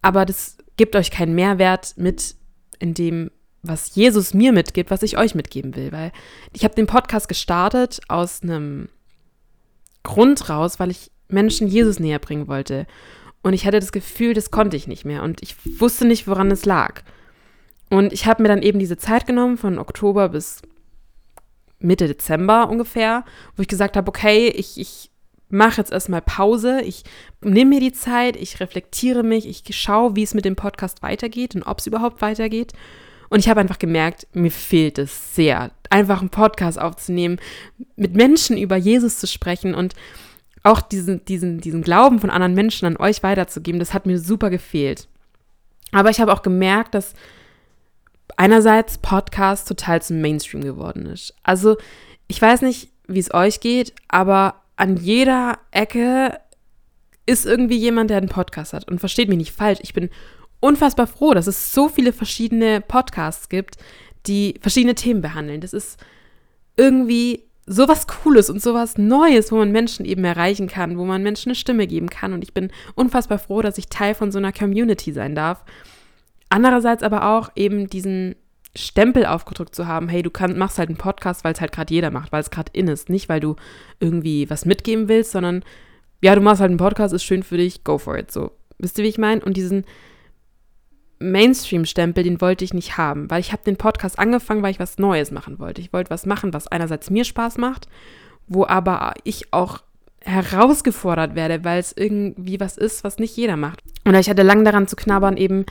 aber 0.02 0.24
das 0.24 0.56
gibt 0.76 0.96
euch 0.96 1.12
keinen 1.12 1.36
Mehrwert 1.36 1.94
mit 1.96 2.34
in 2.80 2.94
dem, 2.94 3.30
was 3.62 3.94
Jesus 3.94 4.34
mir 4.34 4.52
mitgibt, 4.52 4.90
was 4.90 5.04
ich 5.04 5.16
euch 5.16 5.36
mitgeben 5.36 5.76
will, 5.76 5.92
weil 5.92 6.10
ich 6.52 6.64
habe 6.64 6.74
den 6.74 6.86
Podcast 6.86 7.28
gestartet 7.28 8.00
aus 8.08 8.42
einem 8.42 8.88
Grund 10.02 10.48
raus, 10.50 10.80
weil 10.80 10.90
ich 10.90 11.12
Menschen 11.28 11.68
Jesus 11.68 12.00
näher 12.00 12.18
bringen 12.18 12.48
wollte. 12.48 12.86
Und 13.44 13.52
ich 13.52 13.66
hatte 13.66 13.78
das 13.78 13.92
Gefühl, 13.92 14.32
das 14.32 14.50
konnte 14.50 14.74
ich 14.74 14.88
nicht 14.88 15.04
mehr. 15.04 15.22
Und 15.22 15.42
ich 15.42 15.54
wusste 15.78 16.06
nicht, 16.06 16.26
woran 16.26 16.50
es 16.50 16.64
lag. 16.64 17.02
Und 17.90 18.10
ich 18.10 18.24
habe 18.26 18.42
mir 18.42 18.48
dann 18.48 18.62
eben 18.62 18.78
diese 18.78 18.96
Zeit 18.96 19.26
genommen, 19.26 19.58
von 19.58 19.78
Oktober 19.78 20.30
bis 20.30 20.62
Mitte 21.78 22.08
Dezember 22.08 22.70
ungefähr, 22.70 23.22
wo 23.54 23.60
ich 23.60 23.68
gesagt 23.68 23.98
habe, 23.98 24.08
okay, 24.08 24.48
ich, 24.48 24.80
ich 24.80 25.10
mache 25.50 25.76
jetzt 25.76 25.92
erstmal 25.92 26.22
Pause, 26.22 26.80
ich 26.80 27.04
nehme 27.42 27.74
mir 27.74 27.80
die 27.80 27.92
Zeit, 27.92 28.36
ich 28.36 28.60
reflektiere 28.60 29.22
mich, 29.22 29.46
ich 29.46 29.76
schaue, 29.76 30.16
wie 30.16 30.22
es 30.22 30.32
mit 30.32 30.46
dem 30.46 30.56
Podcast 30.56 31.02
weitergeht 31.02 31.54
und 31.54 31.64
ob 31.64 31.80
es 31.80 31.86
überhaupt 31.86 32.22
weitergeht. 32.22 32.72
Und 33.28 33.40
ich 33.40 33.50
habe 33.50 33.60
einfach 33.60 33.78
gemerkt, 33.78 34.26
mir 34.32 34.50
fehlt 34.50 34.98
es 34.98 35.34
sehr, 35.34 35.70
einfach 35.90 36.20
einen 36.20 36.30
Podcast 36.30 36.80
aufzunehmen, 36.80 37.38
mit 37.94 38.14
Menschen 38.14 38.56
über 38.56 38.76
Jesus 38.76 39.18
zu 39.18 39.26
sprechen 39.26 39.74
und 39.74 39.94
auch 40.64 40.80
diesen, 40.80 41.24
diesen, 41.26 41.60
diesen 41.60 41.82
Glauben 41.82 42.18
von 42.18 42.30
anderen 42.30 42.54
Menschen 42.54 42.86
an 42.86 42.96
euch 42.96 43.22
weiterzugeben, 43.22 43.78
das 43.78 43.94
hat 43.94 44.06
mir 44.06 44.18
super 44.18 44.50
gefehlt. 44.50 45.06
Aber 45.92 46.10
ich 46.10 46.20
habe 46.20 46.32
auch 46.32 46.42
gemerkt, 46.42 46.94
dass 46.94 47.14
einerseits 48.36 48.98
Podcast 48.98 49.68
total 49.68 50.02
zum 50.02 50.20
Mainstream 50.20 50.62
geworden 50.62 51.06
ist. 51.06 51.34
Also 51.42 51.76
ich 52.26 52.40
weiß 52.40 52.62
nicht, 52.62 52.90
wie 53.06 53.20
es 53.20 53.32
euch 53.32 53.60
geht, 53.60 53.92
aber 54.08 54.62
an 54.76 54.96
jeder 54.96 55.58
Ecke 55.70 56.40
ist 57.26 57.46
irgendwie 57.46 57.76
jemand, 57.76 58.10
der 58.10 58.16
einen 58.16 58.28
Podcast 58.28 58.72
hat. 58.72 58.88
Und 58.90 58.98
versteht 58.98 59.28
mich 59.28 59.38
nicht 59.38 59.52
falsch, 59.52 59.80
ich 59.82 59.94
bin 59.94 60.10
unfassbar 60.60 61.06
froh, 61.06 61.34
dass 61.34 61.46
es 61.46 61.72
so 61.72 61.88
viele 61.88 62.12
verschiedene 62.12 62.80
Podcasts 62.80 63.50
gibt, 63.50 63.76
die 64.26 64.54
verschiedene 64.60 64.94
Themen 64.94 65.20
behandeln. 65.20 65.60
Das 65.60 65.74
ist 65.74 65.98
irgendwie 66.76 67.44
sowas 67.66 68.06
Cooles 68.06 68.50
und 68.50 68.60
sowas 68.60 68.98
Neues, 68.98 69.50
wo 69.50 69.56
man 69.56 69.72
Menschen 69.72 70.04
eben 70.04 70.24
erreichen 70.24 70.68
kann, 70.68 70.98
wo 70.98 71.04
man 71.04 71.22
Menschen 71.22 71.50
eine 71.50 71.56
Stimme 71.56 71.86
geben 71.86 72.08
kann. 72.08 72.32
Und 72.32 72.42
ich 72.42 72.52
bin 72.52 72.70
unfassbar 72.94 73.38
froh, 73.38 73.62
dass 73.62 73.78
ich 73.78 73.88
Teil 73.88 74.14
von 74.14 74.30
so 74.30 74.38
einer 74.38 74.52
Community 74.52 75.12
sein 75.12 75.34
darf. 75.34 75.64
Andererseits 76.50 77.02
aber 77.02 77.26
auch 77.36 77.50
eben 77.56 77.88
diesen 77.88 78.36
Stempel 78.76 79.24
aufgedrückt 79.24 79.74
zu 79.74 79.86
haben, 79.86 80.08
hey, 80.08 80.22
du 80.22 80.30
kann, 80.30 80.58
machst 80.58 80.78
halt 80.78 80.88
einen 80.88 80.98
Podcast, 80.98 81.44
weil 81.44 81.52
es 81.52 81.60
halt 81.60 81.72
gerade 81.72 81.94
jeder 81.94 82.10
macht, 82.10 82.32
weil 82.32 82.40
es 82.40 82.50
gerade 82.50 82.70
in 82.72 82.88
ist. 82.88 83.08
Nicht, 83.08 83.28
weil 83.28 83.40
du 83.40 83.56
irgendwie 84.00 84.50
was 84.50 84.64
mitgeben 84.64 85.08
willst, 85.08 85.32
sondern 85.32 85.64
ja, 86.20 86.34
du 86.34 86.40
machst 86.40 86.60
halt 86.60 86.70
einen 86.70 86.78
Podcast, 86.78 87.14
ist 87.14 87.24
schön 87.24 87.42
für 87.42 87.56
dich, 87.56 87.84
go 87.84 87.98
for 87.98 88.18
it. 88.18 88.30
So, 88.30 88.50
wisst 88.78 88.98
ihr, 88.98 89.04
wie 89.04 89.08
ich 89.08 89.18
meine? 89.18 89.44
Und 89.44 89.56
diesen 89.56 89.84
Mainstream-Stempel, 91.30 92.24
den 92.24 92.40
wollte 92.40 92.64
ich 92.64 92.74
nicht 92.74 92.96
haben, 92.96 93.30
weil 93.30 93.40
ich 93.40 93.52
habe 93.52 93.64
den 93.64 93.76
Podcast 93.76 94.18
angefangen, 94.18 94.62
weil 94.62 94.70
ich 94.70 94.80
was 94.80 94.98
Neues 94.98 95.30
machen 95.30 95.58
wollte. 95.58 95.80
Ich 95.80 95.92
wollte 95.92 96.10
was 96.10 96.26
machen, 96.26 96.52
was 96.52 96.68
einerseits 96.68 97.10
mir 97.10 97.24
Spaß 97.24 97.58
macht, 97.58 97.88
wo 98.46 98.66
aber 98.66 99.14
ich 99.24 99.52
auch 99.52 99.82
herausgefordert 100.20 101.34
werde, 101.34 101.64
weil 101.64 101.80
es 101.80 101.94
irgendwie 101.96 102.58
was 102.60 102.76
ist, 102.76 103.04
was 103.04 103.18
nicht 103.18 103.36
jeder 103.36 103.56
macht. 103.56 103.82
Und 104.04 104.14
ich 104.14 104.30
hatte 104.30 104.42
lange 104.42 104.64
daran 104.64 104.88
zu 104.88 104.96
knabbern, 104.96 105.36
eben, 105.36 105.66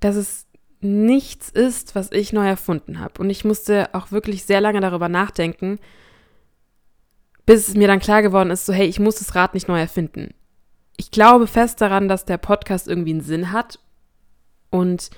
dass 0.00 0.16
es 0.16 0.46
nichts 0.80 1.48
ist, 1.48 1.94
was 1.94 2.10
ich 2.10 2.32
neu 2.32 2.46
erfunden 2.46 2.98
habe. 2.98 3.20
Und 3.20 3.30
ich 3.30 3.44
musste 3.44 3.94
auch 3.94 4.10
wirklich 4.10 4.44
sehr 4.44 4.60
lange 4.60 4.80
darüber 4.80 5.08
nachdenken, 5.08 5.78
bis 7.46 7.74
mir 7.74 7.86
dann 7.86 8.00
klar 8.00 8.22
geworden 8.22 8.50
ist, 8.50 8.66
so 8.66 8.72
hey, 8.72 8.86
ich 8.86 9.00
muss 9.00 9.16
das 9.16 9.34
Rad 9.34 9.54
nicht 9.54 9.68
neu 9.68 9.78
erfinden. 9.78 10.34
Ich 10.96 11.10
glaube 11.10 11.46
fest 11.46 11.80
daran, 11.80 12.08
dass 12.08 12.24
der 12.24 12.38
Podcast 12.38 12.88
irgendwie 12.88 13.12
einen 13.12 13.20
Sinn 13.20 13.52
hat 13.52 13.78
und 14.72 15.10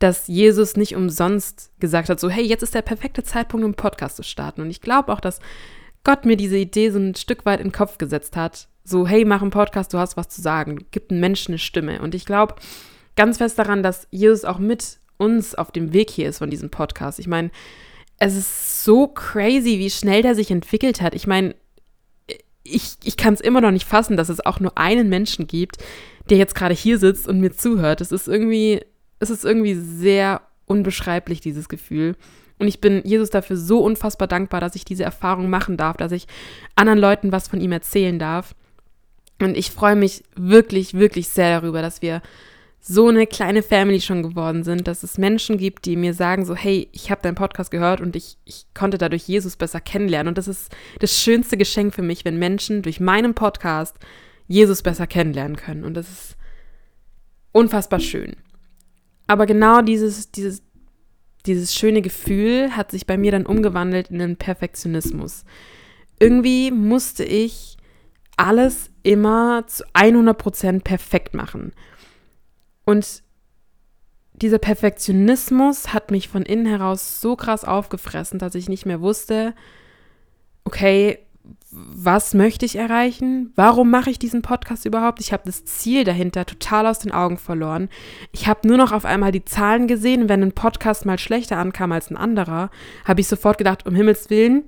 dass 0.00 0.26
Jesus 0.26 0.76
nicht 0.76 0.96
umsonst 0.96 1.70
gesagt 1.78 2.08
hat, 2.08 2.18
so 2.18 2.28
hey, 2.28 2.44
jetzt 2.44 2.62
ist 2.62 2.74
der 2.74 2.82
perfekte 2.82 3.22
Zeitpunkt, 3.22 3.64
einen 3.64 3.74
Podcast 3.74 4.16
zu 4.16 4.24
starten. 4.24 4.60
Und 4.60 4.70
ich 4.70 4.80
glaube 4.80 5.12
auch, 5.12 5.20
dass 5.20 5.38
Gott 6.02 6.26
mir 6.26 6.36
diese 6.36 6.58
Idee 6.58 6.90
so 6.90 6.98
ein 6.98 7.14
Stück 7.14 7.46
weit 7.46 7.60
in 7.60 7.68
den 7.68 7.72
Kopf 7.72 7.98
gesetzt 7.98 8.36
hat. 8.36 8.68
So, 8.82 9.06
hey, 9.06 9.24
mach 9.24 9.40
einen 9.40 9.50
Podcast, 9.50 9.94
du 9.94 9.98
hast 9.98 10.16
was 10.16 10.28
zu 10.28 10.42
sagen, 10.42 10.84
gib 10.90 11.10
einem 11.10 11.20
Menschen 11.20 11.52
eine 11.52 11.58
Stimme. 11.58 12.02
Und 12.02 12.14
ich 12.14 12.26
glaube 12.26 12.56
ganz 13.16 13.38
fest 13.38 13.58
daran, 13.58 13.82
dass 13.82 14.08
Jesus 14.10 14.44
auch 14.44 14.58
mit 14.58 14.98
uns 15.16 15.54
auf 15.54 15.70
dem 15.70 15.92
Weg 15.92 16.10
hier 16.10 16.28
ist 16.28 16.38
von 16.38 16.50
diesem 16.50 16.70
Podcast. 16.70 17.18
Ich 17.18 17.28
meine, 17.28 17.50
es 18.18 18.36
ist 18.36 18.84
so 18.84 19.08
crazy, 19.08 19.78
wie 19.78 19.90
schnell 19.90 20.22
der 20.22 20.34
sich 20.34 20.50
entwickelt 20.50 21.00
hat. 21.00 21.14
Ich 21.14 21.26
meine, 21.26 21.54
ich, 22.62 22.96
ich 23.04 23.16
kann 23.16 23.34
es 23.34 23.40
immer 23.40 23.60
noch 23.60 23.70
nicht 23.70 23.86
fassen, 23.86 24.16
dass 24.16 24.28
es 24.28 24.44
auch 24.44 24.60
nur 24.60 24.76
einen 24.76 25.08
Menschen 25.08 25.46
gibt, 25.46 25.78
der 26.30 26.38
jetzt 26.38 26.54
gerade 26.54 26.74
hier 26.74 26.98
sitzt 26.98 27.28
und 27.28 27.40
mir 27.40 27.52
zuhört. 27.52 28.00
Es 28.00 28.12
ist 28.12 28.28
irgendwie, 28.28 28.80
es 29.24 29.38
ist 29.38 29.44
irgendwie 29.44 29.74
sehr 29.74 30.42
unbeschreiblich, 30.66 31.40
dieses 31.40 31.68
Gefühl. 31.68 32.16
Und 32.58 32.68
ich 32.68 32.80
bin 32.80 33.02
Jesus 33.04 33.30
dafür 33.30 33.56
so 33.56 33.80
unfassbar 33.80 34.28
dankbar, 34.28 34.60
dass 34.60 34.76
ich 34.76 34.84
diese 34.84 35.04
Erfahrung 35.04 35.50
machen 35.50 35.76
darf, 35.76 35.96
dass 35.96 36.12
ich 36.12 36.26
anderen 36.76 36.98
Leuten 36.98 37.32
was 37.32 37.48
von 37.48 37.60
ihm 37.60 37.72
erzählen 37.72 38.18
darf. 38.18 38.54
Und 39.40 39.56
ich 39.56 39.70
freue 39.70 39.96
mich 39.96 40.22
wirklich, 40.36 40.94
wirklich 40.94 41.28
sehr 41.28 41.60
darüber, 41.60 41.82
dass 41.82 42.00
wir 42.00 42.22
so 42.86 43.08
eine 43.08 43.26
kleine 43.26 43.62
Family 43.62 44.00
schon 44.00 44.22
geworden 44.22 44.62
sind, 44.62 44.86
dass 44.86 45.02
es 45.02 45.16
Menschen 45.16 45.56
gibt, 45.56 45.86
die 45.86 45.96
mir 45.96 46.12
sagen 46.12 46.44
so, 46.44 46.54
hey, 46.54 46.88
ich 46.92 47.10
habe 47.10 47.22
deinen 47.22 47.34
Podcast 47.34 47.70
gehört 47.70 48.02
und 48.02 48.14
ich, 48.14 48.36
ich 48.44 48.66
konnte 48.74 48.98
dadurch 48.98 49.26
Jesus 49.26 49.56
besser 49.56 49.80
kennenlernen. 49.80 50.28
Und 50.28 50.38
das 50.38 50.48
ist 50.48 50.70
das 51.00 51.18
schönste 51.18 51.56
Geschenk 51.56 51.94
für 51.94 52.02
mich, 52.02 52.26
wenn 52.26 52.38
Menschen 52.38 52.82
durch 52.82 53.00
meinen 53.00 53.34
Podcast 53.34 53.96
Jesus 54.46 54.82
besser 54.82 55.06
kennenlernen 55.06 55.56
können. 55.56 55.82
Und 55.82 55.94
das 55.94 56.10
ist 56.10 56.36
unfassbar 57.52 58.00
schön. 58.00 58.36
Aber 59.26 59.46
genau 59.46 59.80
dieses, 59.80 60.30
dieses, 60.30 60.62
dieses 61.46 61.74
schöne 61.74 62.02
Gefühl 62.02 62.76
hat 62.76 62.90
sich 62.90 63.06
bei 63.06 63.16
mir 63.16 63.32
dann 63.32 63.46
umgewandelt 63.46 64.10
in 64.10 64.20
einen 64.20 64.36
Perfektionismus. 64.36 65.44
irgendwie 66.20 66.70
musste 66.70 67.24
ich 67.24 67.76
alles 68.36 68.90
immer 69.02 69.64
zu 69.66 69.84
100% 69.94 70.82
perfekt 70.82 71.34
machen. 71.34 71.72
Und 72.84 73.22
dieser 74.32 74.58
Perfektionismus 74.58 75.92
hat 75.92 76.10
mich 76.10 76.28
von 76.28 76.42
innen 76.42 76.66
heraus 76.66 77.20
so 77.20 77.36
krass 77.36 77.64
aufgefressen, 77.64 78.38
dass 78.38 78.54
ich 78.54 78.68
nicht 78.68 78.86
mehr 78.86 79.00
wusste, 79.00 79.54
okay, 80.64 81.18
was 81.76 82.34
möchte 82.34 82.64
ich 82.64 82.76
erreichen? 82.76 83.52
Warum 83.56 83.90
mache 83.90 84.10
ich 84.10 84.18
diesen 84.18 84.42
Podcast 84.42 84.84
überhaupt? 84.84 85.20
Ich 85.20 85.32
habe 85.32 85.42
das 85.44 85.64
Ziel 85.64 86.04
dahinter 86.04 86.46
total 86.46 86.86
aus 86.86 87.00
den 87.00 87.10
Augen 87.10 87.36
verloren. 87.36 87.88
Ich 88.32 88.46
habe 88.46 88.66
nur 88.68 88.76
noch 88.76 88.92
auf 88.92 89.04
einmal 89.04 89.32
die 89.32 89.44
Zahlen 89.44 89.88
gesehen. 89.88 90.28
Wenn 90.28 90.42
ein 90.42 90.52
Podcast 90.52 91.04
mal 91.04 91.18
schlechter 91.18 91.58
ankam 91.58 91.90
als 91.90 92.10
ein 92.10 92.16
anderer, 92.16 92.70
habe 93.04 93.20
ich 93.20 93.26
sofort 93.26 93.58
gedacht, 93.58 93.86
um 93.86 93.94
Himmels 93.94 94.30
Willen, 94.30 94.64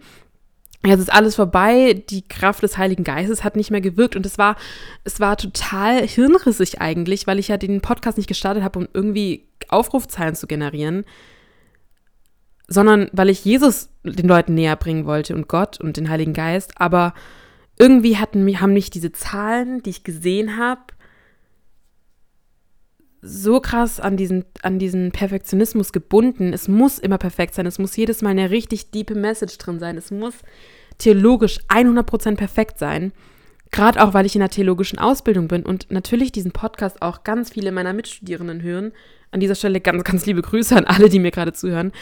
jetzt 0.85 1.01
ist 1.01 1.13
alles 1.13 1.37
vorbei, 1.37 2.03
die 2.09 2.27
Kraft 2.27 2.63
des 2.63 2.77
Heiligen 2.77 3.05
Geistes 3.05 3.45
hat 3.45 3.57
nicht 3.57 3.71
mehr 3.71 3.81
gewirkt 3.81 4.17
und 4.17 4.27
es 4.27 4.39
war, 4.39 4.57
es 5.05 5.21
war 5.21 5.37
total 5.37 6.07
hirnrissig 6.07 6.81
eigentlich, 6.81 7.27
weil 7.27 7.39
ich 7.39 7.49
ja 7.49 7.57
den 7.57 7.81
Podcast 7.81 8.19
nicht 8.19 8.29
gestartet 8.29 8.63
habe, 8.63 8.79
um 8.81 8.89
irgendwie 8.93 9.47
Aufrufzahlen 9.69 10.35
zu 10.35 10.47
generieren, 10.47 11.05
sondern 12.69 13.09
weil 13.13 13.31
ich 13.31 13.45
Jesus 13.45 13.91
den 14.05 14.29
Leuten 14.29 14.55
näher 14.55 14.77
bringen 14.77 15.07
wollte 15.07 15.35
und 15.35 15.49
Gott 15.49 15.81
und 15.81 15.97
den 15.97 16.09
Heiligen 16.09 16.33
Geist, 16.33 16.81
aber 16.81 17.15
irgendwie 17.79 18.17
hatten, 18.17 18.61
haben 18.61 18.73
mich 18.73 18.91
diese 18.91 19.13
Zahlen, 19.13 19.83
die 19.83 19.91
ich 19.91 20.05
gesehen 20.05 20.57
habe, 20.57 20.83
so 23.21 23.61
krass 23.61 24.01
an 24.01 24.17
diesen, 24.17 24.45
an 24.63 24.79
diesen 24.79 25.11
Perfektionismus 25.11 25.93
gebunden. 25.93 26.53
Es 26.53 26.69
muss 26.69 26.99
immer 26.99 27.19
perfekt 27.19 27.55
sein. 27.55 27.67
Es 27.67 27.79
muss 27.79 27.97
jedes 27.97 28.23
Mal 28.23 28.31
eine 28.31 28.51
richtig 28.51 28.91
diepe 28.93 29.15
Message 29.15 29.59
drin 29.59 29.79
sein. 29.79 29.97
Es 29.97 30.11
muss 30.11 30.35
theologisch 30.99 31.59
100% 31.69 32.37
perfekt 32.37 32.79
sein. 32.79 33.13
Gerade 33.73 34.03
auch, 34.03 34.15
weil 34.15 34.27
ich 34.27 34.37
in 34.37 34.43
einer 34.43 34.51
theologischen 34.51 34.99
Ausbildung 34.99 35.49
bin 35.49 35.65
und 35.65 35.91
natürlich 35.91 36.31
diesen 36.31 36.53
Podcast 36.53 37.03
auch 37.03 37.25
ganz 37.25 37.51
viele 37.51 37.73
meiner 37.73 37.93
Mitstudierenden 37.93 38.63
hören. 38.63 38.93
An 39.33 39.41
dieser 39.41 39.57
Stelle 39.57 39.81
ganz, 39.81 40.05
ganz 40.05 40.25
liebe 40.25 40.43
Grüße 40.43 40.77
an 40.77 40.85
alle, 40.85 41.09
die 41.09 41.19
mir 41.19 41.33
gerade 41.33 41.53
zuhören. 41.53 41.93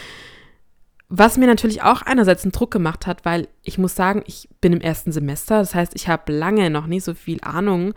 Was 1.07 1.37
mir 1.37 1.45
natürlich 1.45 1.83
auch 1.83 2.01
einerseits 2.01 2.43
einen 2.43 2.51
Druck 2.51 2.71
gemacht 2.71 3.05
hat, 3.05 3.25
weil 3.25 3.47
ich 3.61 3.77
muss 3.77 3.95
sagen, 3.95 4.23
ich 4.25 4.49
bin 4.59 4.73
im 4.73 4.81
ersten 4.81 5.11
Semester. 5.11 5.59
Das 5.59 5.75
heißt, 5.75 5.93
ich 5.95 6.07
habe 6.07 6.31
lange 6.33 6.69
noch 6.69 6.87
nicht 6.87 7.03
so 7.03 7.13
viel 7.13 7.39
Ahnung, 7.41 7.93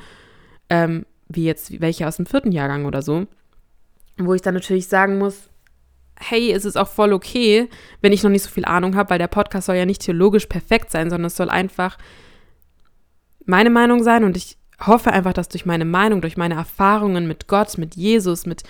ähm, 0.69 1.07
wie 1.29 1.45
jetzt 1.45 1.81
welche 1.81 2.07
aus 2.07 2.17
dem 2.17 2.27
vierten 2.27 2.53
Jahrgang 2.53 2.85
oder 2.85 3.03
so, 3.03 3.27
wo 4.19 4.35
ich 4.35 4.43
dann 4.43 4.55
natürlich 4.55 4.89
sagen 4.89 5.19
muss, 5.19 5.49
hey, 6.21 6.53
es 6.53 6.65
ist 6.65 6.77
auch 6.77 6.89
voll 6.89 7.13
okay, 7.13 7.69
wenn 8.01 8.13
ich 8.13 8.23
noch 8.23 8.31
nicht 8.31 8.43
so 8.43 8.51
viel 8.51 8.65
Ahnung 8.65 8.97
habe, 8.97 9.11
weil 9.11 9.19
der 9.19 9.29
Podcast 9.29 9.67
soll 9.67 9.77
ja 9.77 9.87
nicht 9.87 10.03
theologisch 10.03 10.47
perfekt 10.47 10.91
sein, 10.91 11.11
sondern 11.11 11.27
es 11.27 11.37
soll 11.37 11.49
einfach 11.49 11.97
meine 13.47 13.71
Meinung 13.71 14.03
sein 14.03 14.25
und 14.25 14.37
ich 14.37 14.59
hoffe 14.81 15.13
einfach, 15.13 15.33
dass 15.33 15.49
durch 15.49 15.65
meine 15.65 15.85
Meinung, 15.85 16.21
durch 16.21 16.37
meine 16.37 16.55
Erfahrungen 16.55 17.27
mit 17.27 17.47
Gott, 17.47 17.79
mit 17.79 17.97
Jesus, 17.97 18.47
mit 18.47 18.63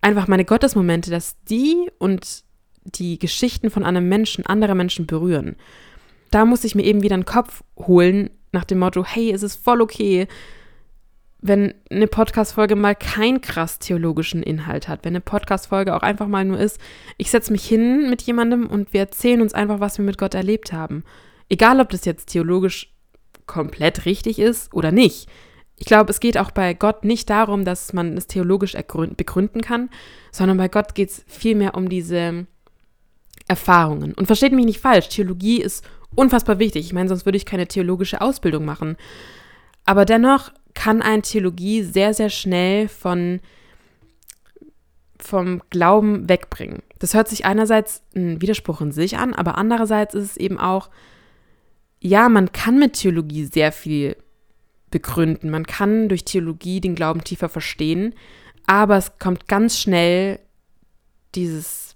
einfach 0.00 0.28
meine 0.28 0.44
Gottesmomente, 0.44 1.10
dass 1.10 1.42
die 1.44 1.90
und 1.98 2.43
die 2.84 3.18
Geschichten 3.18 3.70
von 3.70 3.84
einem 3.84 4.08
Menschen 4.08 4.46
andere 4.46 4.74
Menschen 4.74 5.06
berühren. 5.06 5.56
Da 6.30 6.44
muss 6.44 6.64
ich 6.64 6.74
mir 6.74 6.84
eben 6.84 7.02
wieder 7.02 7.14
einen 7.14 7.24
Kopf 7.24 7.62
holen 7.76 8.30
nach 8.52 8.64
dem 8.64 8.78
Motto, 8.78 9.04
hey, 9.04 9.32
es 9.32 9.42
ist 9.42 9.56
voll 9.56 9.80
okay, 9.80 10.26
wenn 11.40 11.74
eine 11.90 12.06
Podcast-Folge 12.06 12.74
mal 12.74 12.94
keinen 12.94 13.42
krass 13.42 13.78
theologischen 13.78 14.42
Inhalt 14.42 14.88
hat, 14.88 15.04
wenn 15.04 15.12
eine 15.12 15.20
Podcast-Folge 15.20 15.94
auch 15.94 16.00
einfach 16.00 16.26
mal 16.26 16.44
nur 16.44 16.58
ist, 16.58 16.80
ich 17.18 17.30
setze 17.30 17.52
mich 17.52 17.66
hin 17.66 18.08
mit 18.08 18.22
jemandem 18.22 18.66
und 18.66 18.94
wir 18.94 19.00
erzählen 19.00 19.42
uns 19.42 19.52
einfach, 19.52 19.78
was 19.78 19.98
wir 19.98 20.06
mit 20.06 20.16
Gott 20.16 20.34
erlebt 20.34 20.72
haben. 20.72 21.04
Egal, 21.50 21.80
ob 21.80 21.90
das 21.90 22.06
jetzt 22.06 22.30
theologisch 22.30 22.94
komplett 23.44 24.06
richtig 24.06 24.38
ist 24.38 24.72
oder 24.72 24.90
nicht. 24.90 25.28
Ich 25.76 25.84
glaube, 25.84 26.10
es 26.10 26.20
geht 26.20 26.38
auch 26.38 26.50
bei 26.50 26.72
Gott 26.72 27.04
nicht 27.04 27.28
darum, 27.28 27.66
dass 27.66 27.92
man 27.92 28.16
es 28.16 28.26
theologisch 28.26 28.72
begründen 28.72 29.60
kann, 29.60 29.90
sondern 30.32 30.56
bei 30.56 30.68
Gott 30.68 30.94
geht 30.94 31.10
es 31.10 31.24
vielmehr 31.26 31.74
um 31.74 31.90
diese 31.90 32.46
Erfahrungen. 33.48 34.14
Und 34.14 34.26
versteht 34.26 34.52
mich 34.52 34.64
nicht 34.64 34.80
falsch, 34.80 35.08
Theologie 35.08 35.60
ist 35.60 35.84
unfassbar 36.14 36.58
wichtig. 36.58 36.86
Ich 36.86 36.92
meine, 36.92 37.08
sonst 37.08 37.26
würde 37.26 37.36
ich 37.36 37.46
keine 37.46 37.66
theologische 37.66 38.20
Ausbildung 38.20 38.64
machen. 38.64 38.96
Aber 39.84 40.04
dennoch 40.04 40.52
kann 40.74 41.02
ein 41.02 41.22
Theologie 41.22 41.82
sehr, 41.82 42.14
sehr 42.14 42.30
schnell 42.30 42.88
von, 42.88 43.40
vom 45.18 45.62
Glauben 45.70 46.28
wegbringen. 46.28 46.82
Das 46.98 47.14
hört 47.14 47.28
sich 47.28 47.44
einerseits 47.44 48.02
ein 48.14 48.40
Widerspruch 48.40 48.80
in 48.80 48.92
sich 48.92 49.18
an, 49.18 49.34
aber 49.34 49.58
andererseits 49.58 50.14
ist 50.14 50.30
es 50.30 50.36
eben 50.36 50.58
auch, 50.58 50.90
ja, 52.00 52.28
man 52.28 52.52
kann 52.52 52.78
mit 52.78 52.94
Theologie 52.94 53.44
sehr 53.44 53.72
viel 53.72 54.16
begründen. 54.90 55.50
Man 55.50 55.66
kann 55.66 56.08
durch 56.08 56.24
Theologie 56.24 56.80
den 56.80 56.94
Glauben 56.94 57.24
tiefer 57.24 57.48
verstehen, 57.48 58.14
aber 58.66 58.96
es 58.96 59.18
kommt 59.18 59.48
ganz 59.48 59.78
schnell 59.78 60.38
dieses 61.34 61.93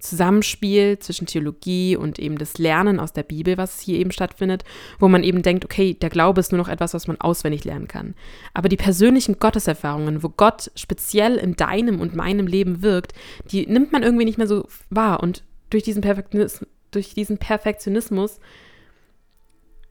Zusammenspiel 0.00 0.98
zwischen 0.98 1.26
Theologie 1.26 1.96
und 1.96 2.18
eben 2.18 2.38
das 2.38 2.58
Lernen 2.58 3.00
aus 3.00 3.12
der 3.12 3.22
Bibel, 3.22 3.58
was 3.58 3.80
hier 3.80 3.98
eben 3.98 4.12
stattfindet, 4.12 4.64
wo 4.98 5.08
man 5.08 5.24
eben 5.24 5.42
denkt, 5.42 5.64
okay, 5.64 5.94
der 5.94 6.10
Glaube 6.10 6.40
ist 6.40 6.52
nur 6.52 6.58
noch 6.58 6.68
etwas, 6.68 6.94
was 6.94 7.06
man 7.06 7.20
auswendig 7.20 7.64
lernen 7.64 7.88
kann. 7.88 8.14
Aber 8.54 8.68
die 8.68 8.76
persönlichen 8.76 9.38
Gotteserfahrungen, 9.38 10.22
wo 10.22 10.28
Gott 10.28 10.70
speziell 10.74 11.36
in 11.36 11.56
deinem 11.56 12.00
und 12.00 12.14
meinem 12.14 12.46
Leben 12.46 12.82
wirkt, 12.82 13.12
die 13.50 13.66
nimmt 13.66 13.92
man 13.92 14.02
irgendwie 14.02 14.24
nicht 14.24 14.38
mehr 14.38 14.46
so 14.46 14.66
wahr. 14.90 15.22
Und 15.22 15.44
durch 15.70 15.82
diesen, 15.82 16.02
Perfektionismus, 16.02 16.68
durch 16.90 17.14
diesen 17.14 17.38
Perfektionismus 17.38 18.38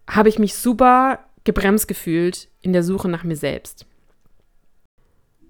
habe 0.10 0.30
ich 0.30 0.40
mich 0.40 0.56
super 0.56 1.20
gebremst 1.44 1.88
gefühlt 1.88 2.50
in 2.62 2.74
der 2.74 2.84
Suche 2.84 3.10
nach 3.10 3.24
mir 3.24 3.38
selbst. 3.38 3.86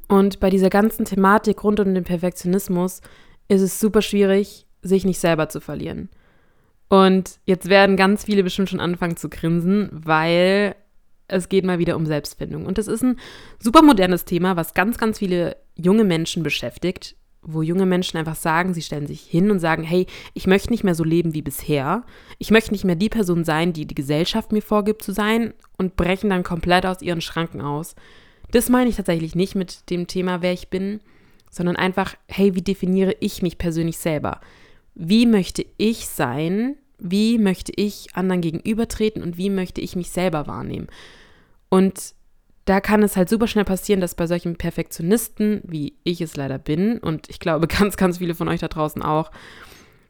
Und 0.08 0.40
bei 0.40 0.50
dieser 0.50 0.70
ganzen 0.70 1.06
Thematik 1.06 1.64
rund 1.64 1.80
um 1.80 1.94
den 1.94 2.04
Perfektionismus 2.04 3.02
ist 3.48 3.62
es 3.62 3.80
super 3.80 4.02
schwierig, 4.02 4.66
sich 4.82 5.06
nicht 5.06 5.20
selber 5.20 5.50
zu 5.50 5.60
verlieren. 5.60 6.10
Und 6.90 7.40
jetzt 7.46 7.70
werden 7.70 7.98
ganz 7.98 8.24
viele 8.26 8.44
bestimmt 8.44 8.70
schon 8.70 8.80
anfangen 8.80 9.18
zu 9.18 9.30
grinsen, 9.30 9.90
weil 9.92 10.76
es 11.28 11.50
geht 11.50 11.66
mal 11.66 11.80
wieder 11.80 11.98
um 11.98 12.06
Selbstfindung. 12.06 12.66
Und 12.66 12.78
das 12.78 12.88
ist 12.88 13.04
ein 13.04 13.20
super 13.60 13.82
modernes 13.82 14.24
Thema, 14.26 14.56
was 14.56 14.74
ganz, 14.74 14.98
ganz 14.98 15.20
viele 15.20 15.58
junge 15.76 16.06
Menschen 16.06 16.44
beschäftigt, 16.44 17.16
wo 17.42 17.62
junge 17.62 17.86
Menschen 17.86 18.18
einfach 18.18 18.36
sagen, 18.36 18.74
sie 18.74 18.82
stellen 18.82 19.08
sich 19.08 19.22
hin 19.22 19.52
und 19.52 19.60
sagen, 19.60 19.84
hey, 19.84 20.06
ich 20.34 20.48
möchte 20.48 20.70
nicht 20.70 20.84
mehr 20.84 20.96
so 20.96 21.04
leben 21.04 21.34
wie 21.34 21.42
bisher. 21.42 22.04
Ich 22.40 22.52
möchte 22.52 22.72
nicht 22.72 22.86
mehr 22.86 22.96
die 22.96 23.10
Person 23.10 23.44
sein, 23.44 23.74
die 23.74 23.86
die 23.86 23.96
Gesellschaft 23.96 24.52
mir 24.52 24.62
vorgibt 24.62 25.04
zu 25.04 25.12
sein 25.12 25.54
und 25.78 25.98
brechen 25.98 26.30
dann 26.30 26.44
komplett 26.44 26.86
aus 26.86 27.02
ihren 27.02 27.22
Schranken 27.22 27.62
aus. 27.62 27.96
Das 28.52 28.70
meine 28.70 28.90
ich 28.90 28.96
tatsächlich 28.96 29.36
nicht 29.36 29.56
mit 29.56 29.90
dem 29.90 30.08
Thema, 30.08 30.42
wer 30.42 30.54
ich 30.54 30.70
bin, 30.70 31.02
sondern 31.50 31.76
einfach, 31.76 32.16
hey, 32.28 32.56
wie 32.56 32.62
definiere 32.62 33.16
ich 33.20 33.42
mich 33.42 33.58
persönlich 33.58 33.98
selber? 33.98 34.42
Wie 34.96 35.26
möchte 35.26 35.66
ich 35.78 36.08
sein? 36.08 36.76
Wie 37.00 37.38
möchte 37.38 37.72
ich 37.76 38.16
anderen 38.16 38.42
gegenübertreten 38.42 39.22
und 39.22 39.38
wie 39.38 39.50
möchte 39.50 39.82
ich 39.82 39.96
mich 39.96 40.10
selber 40.10 40.48
wahrnehmen? 40.48 40.88
Und 41.70 42.16
da 42.66 42.82
kann 42.82 43.02
es 43.02 43.16
halt 43.16 43.30
super 43.30 43.48
schnell 43.48 43.64
passieren, 43.64 44.02
dass 44.02 44.16
bei 44.16 44.28
solchen 44.28 44.58
Perfektionisten, 44.58 45.62
wie 45.64 45.94
ich 46.04 46.20
es 46.22 46.36
leider 46.36 46.58
bin, 46.58 46.98
und 46.98 47.30
ich 47.30 47.40
glaube 47.40 47.68
ganz, 47.68 47.98
ganz 47.98 48.18
viele 48.18 48.36
von 48.36 48.50
euch 48.50 48.60
da 48.60 48.68
draußen 48.68 49.02
auch, 49.02 49.32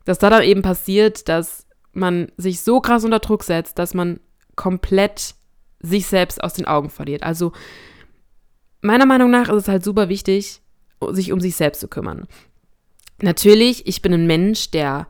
dass 0.06 0.20
da 0.20 0.30
dann 0.30 0.44
eben 0.44 0.62
passiert, 0.62 1.28
dass 1.30 1.68
man 1.92 2.32
sich 2.38 2.62
so 2.62 2.80
krass 2.80 3.04
unter 3.04 3.20
Druck 3.20 3.44
setzt, 3.44 3.78
dass 3.78 3.94
man 3.94 4.20
komplett 4.56 5.36
sich 5.80 6.08
selbst 6.08 6.44
aus 6.44 6.54
den 6.54 6.66
Augen 6.66 6.90
verliert. 6.90 7.24
Also 7.24 7.52
meiner 8.82 9.06
Meinung 9.06 9.30
nach 9.30 9.50
ist 9.50 9.64
es 9.64 9.68
halt 9.68 9.84
super 9.84 10.10
wichtig, 10.10 10.62
sich 11.12 11.32
um 11.32 11.40
sich 11.40 11.56
selbst 11.56 11.80
zu 11.80 11.88
kümmern. 11.88 12.28
Natürlich, 13.22 13.88
ich 13.88 14.02
bin 14.02 14.14
ein 14.14 14.28
Mensch, 14.28 14.72
der 14.72 15.08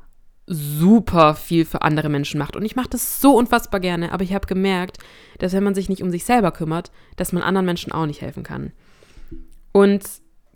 super 0.48 1.36
viel 1.36 1.66
für 1.66 1.82
andere 1.82 2.08
Menschen 2.08 2.38
macht. 2.40 2.56
Und 2.56 2.64
ich 2.64 2.78
mache 2.78 2.90
das 2.90 3.20
so 3.20 3.36
unfassbar 3.36 3.82
gerne, 3.82 4.14
aber 4.14 4.24
ich 4.24 4.34
habe 4.34 4.48
gemerkt, 4.48 4.98
dass 5.40 5.52
wenn 5.52 5.64
man 5.64 5.76
sich 5.76 5.90
nicht 5.90 6.02
um 6.02 6.10
sich 6.10 6.24
selber 6.24 6.52
kümmert, 6.52 6.92
dass 7.18 7.34
man 7.34 7.44
anderen 7.44 7.66
Menschen 7.66 7.92
auch 7.92 8.06
nicht 8.06 8.22
helfen 8.22 8.44
kann. 8.44 8.72
Und 9.74 10.04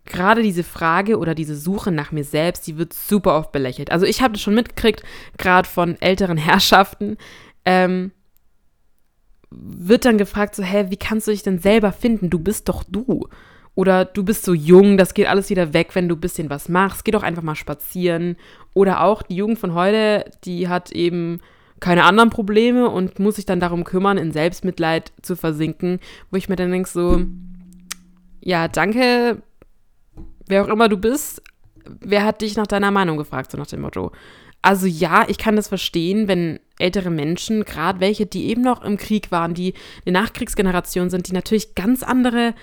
gerade 0.05 0.41
diese 0.43 0.63
Frage 0.63 1.17
oder 1.17 1.35
diese 1.35 1.57
Suche 1.57 1.91
nach 1.91 2.13
mir 2.13 2.23
selbst, 2.23 2.65
die 2.67 2.77
wird 2.77 2.93
super 2.93 3.35
oft 3.35 3.51
belächelt. 3.51 3.91
Also 3.91 4.05
ich 4.05 4.21
habe 4.21 4.33
das 4.33 4.41
schon 4.41 4.55
mitgekriegt, 4.55 5.03
gerade 5.38 5.67
von 5.67 6.00
älteren 6.01 6.38
Herrschaften, 6.38 7.17
ähm, 7.65 8.11
wird 9.50 10.05
dann 10.05 10.17
gefragt 10.17 10.55
so, 10.55 10.63
hä, 10.63 10.85
wie 10.89 10.97
kannst 10.97 11.27
du 11.27 11.31
dich 11.31 11.43
denn 11.43 11.59
selber 11.59 11.91
finden? 11.91 12.29
Du 12.29 12.39
bist 12.39 12.69
doch 12.69 12.85
du. 12.88 13.27
Oder 13.75 14.06
du 14.06 14.24
bist 14.24 14.44
so 14.44 14.54
jung, 14.54 14.98
das 14.98 15.13
geht 15.13 15.28
alles 15.28 15.50
wieder 15.50 15.74
weg, 15.74 15.96
wenn 15.96 16.10
du 16.10 16.16
ein 16.16 16.22
bisschen 16.22 16.50
was 16.50 16.68
machst. 16.68 17.06
Geh 17.06 17.12
doch 17.12 17.24
einfach 17.24 17.44
mal 17.44 17.56
spazieren. 17.56 18.36
Oder 18.74 19.01
auch 19.01 19.22
die 19.22 19.36
Jugend 19.36 19.60
von 19.60 19.74
heute, 19.74 20.25
die 20.44 20.68
hat 20.68 20.92
eben 20.92 21.40
keine 21.80 22.04
anderen 22.04 22.30
Probleme 22.30 22.90
und 22.90 23.18
muss 23.20 23.38
sich 23.38 23.46
dann 23.46 23.60
darum 23.60 23.84
kümmern, 23.84 24.18
in 24.18 24.32
Selbstmitleid 24.32 25.12
zu 25.22 25.36
versinken, 25.36 26.00
wo 26.30 26.38
ich 26.38 26.48
mir 26.48 26.56
dann 26.56 26.72
denke 26.72 26.90
so, 26.90 27.25
ja, 28.40 28.68
danke, 28.68 29.42
wer 30.48 30.63
auch 30.63 30.68
immer 30.68 30.90
du 30.90 30.98
bist, 30.98 31.42
wer 31.86 32.24
hat 32.24 32.42
dich 32.42 32.56
nach 32.56 32.68
deiner 32.68 32.92
Meinung 32.92 33.18
gefragt, 33.18 33.51
so 33.51 33.58
nach 33.58 33.68
dem 33.68 33.82
Motto. 33.82 34.12
Also 34.62 34.86
ja, 34.86 35.25
ich 35.28 35.40
kann 35.40 35.56
das 35.56 35.70
verstehen, 35.70 36.28
wenn 36.28 36.60
ältere 36.78 37.10
Menschen, 37.10 37.66
gerade 37.66 38.00
welche, 38.00 38.28
die 38.28 38.50
eben 38.50 38.62
noch 38.62 38.84
im 38.84 38.98
Krieg 38.98 39.32
waren, 39.32 39.56
die 39.56 39.74
eine 40.06 40.20
Nachkriegsgeneration 40.20 41.10
sind, 41.10 41.28
die 41.28 41.34
natürlich 41.34 41.74
ganz 41.74 42.04
andere 42.04 42.54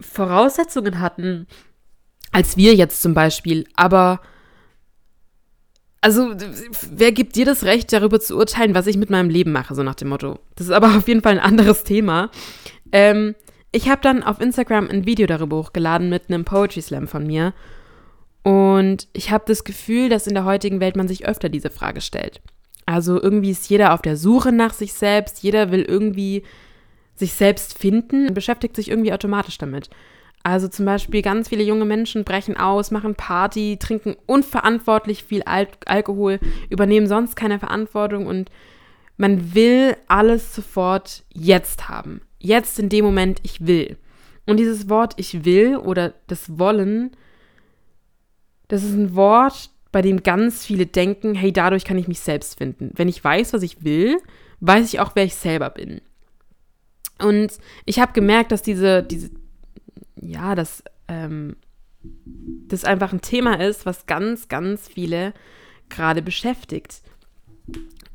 Voraussetzungen 0.00 1.00
hatten 1.00 1.46
als 2.32 2.56
wir 2.56 2.74
jetzt 2.74 3.02
zum 3.02 3.14
Beispiel. 3.14 3.66
Aber 3.74 4.20
also, 6.00 6.34
wer 6.90 7.12
gibt 7.12 7.36
dir 7.36 7.44
das 7.44 7.64
Recht, 7.64 7.92
darüber 7.92 8.20
zu 8.20 8.36
urteilen, 8.36 8.74
was 8.74 8.86
ich 8.86 8.96
mit 8.96 9.10
meinem 9.10 9.28
Leben 9.28 9.52
mache, 9.52 9.74
so 9.74 9.82
nach 9.82 9.94
dem 9.94 10.08
Motto? 10.08 10.38
Das 10.56 10.66
ist 10.66 10.72
aber 10.72 10.96
auf 10.96 11.08
jeden 11.08 11.22
Fall 11.22 11.32
ein 11.32 11.44
anderes 11.44 11.84
Thema. 11.84 12.30
Ähm, 12.92 13.34
ich 13.72 13.88
habe 13.88 14.00
dann 14.00 14.22
auf 14.22 14.40
Instagram 14.40 14.88
ein 14.88 15.06
Video 15.06 15.26
darüber 15.26 15.58
hochgeladen 15.58 16.08
mit 16.08 16.28
einem 16.28 16.44
Poetry 16.44 16.80
Slam 16.80 17.06
von 17.06 17.26
mir. 17.26 17.52
Und 18.42 19.08
ich 19.12 19.30
habe 19.30 19.44
das 19.46 19.64
Gefühl, 19.64 20.08
dass 20.08 20.26
in 20.26 20.34
der 20.34 20.46
heutigen 20.46 20.80
Welt 20.80 20.96
man 20.96 21.06
sich 21.06 21.26
öfter 21.26 21.50
diese 21.50 21.68
Frage 21.68 22.00
stellt. 22.00 22.40
Also 22.86 23.20
irgendwie 23.20 23.50
ist 23.50 23.68
jeder 23.68 23.92
auf 23.92 24.00
der 24.00 24.16
Suche 24.16 24.52
nach 24.52 24.72
sich 24.72 24.94
selbst, 24.94 25.42
jeder 25.42 25.70
will 25.70 25.82
irgendwie 25.82 26.42
sich 27.20 27.34
selbst 27.34 27.78
finden, 27.78 28.34
beschäftigt 28.34 28.74
sich 28.74 28.90
irgendwie 28.90 29.12
automatisch 29.12 29.58
damit. 29.58 29.88
Also 30.42 30.68
zum 30.68 30.86
Beispiel 30.86 31.22
ganz 31.22 31.50
viele 31.50 31.62
junge 31.62 31.84
Menschen 31.84 32.24
brechen 32.24 32.56
aus, 32.56 32.90
machen 32.90 33.14
Party, 33.14 33.76
trinken 33.78 34.16
unverantwortlich 34.26 35.22
viel 35.22 35.42
Al 35.44 35.68
Alkohol, 35.86 36.40
übernehmen 36.70 37.06
sonst 37.06 37.36
keine 37.36 37.58
Verantwortung 37.58 38.26
und 38.26 38.50
man 39.16 39.54
will 39.54 39.96
alles 40.08 40.54
sofort 40.54 41.24
jetzt 41.32 41.88
haben. 41.88 42.22
Jetzt 42.38 42.78
in 42.78 42.88
dem 42.88 43.04
Moment, 43.04 43.40
ich 43.42 43.66
will. 43.66 43.98
Und 44.46 44.56
dieses 44.56 44.88
Wort 44.88 45.12
ich 45.18 45.44
will 45.44 45.76
oder 45.76 46.14
das 46.26 46.58
Wollen 46.58 47.12
das 48.70 48.84
ist 48.84 48.94
ein 48.94 49.16
Wort, 49.16 49.70
bei 49.90 50.00
dem 50.00 50.22
ganz 50.22 50.64
viele 50.64 50.86
denken, 50.86 51.34
hey, 51.34 51.52
dadurch 51.52 51.84
kann 51.84 51.98
ich 51.98 52.06
mich 52.06 52.20
selbst 52.20 52.56
finden. 52.56 52.92
Wenn 52.94 53.08
ich 53.08 53.22
weiß, 53.22 53.52
was 53.52 53.62
ich 53.62 53.82
will, 53.82 54.18
weiß 54.60 54.86
ich 54.86 55.00
auch, 55.00 55.10
wer 55.16 55.24
ich 55.24 55.34
selber 55.34 55.70
bin. 55.70 56.00
Und 57.22 57.58
ich 57.84 58.00
habe 58.00 58.12
gemerkt, 58.12 58.52
dass 58.52 58.62
diese, 58.62 59.02
diese, 59.02 59.30
ja, 60.16 60.54
dass 60.54 60.82
ähm, 61.08 61.56
das 62.02 62.84
einfach 62.84 63.12
ein 63.12 63.20
Thema 63.20 63.60
ist, 63.60 63.86
was 63.86 64.06
ganz, 64.06 64.48
ganz 64.48 64.88
viele 64.88 65.34
gerade 65.88 66.22
beschäftigt. 66.22 67.02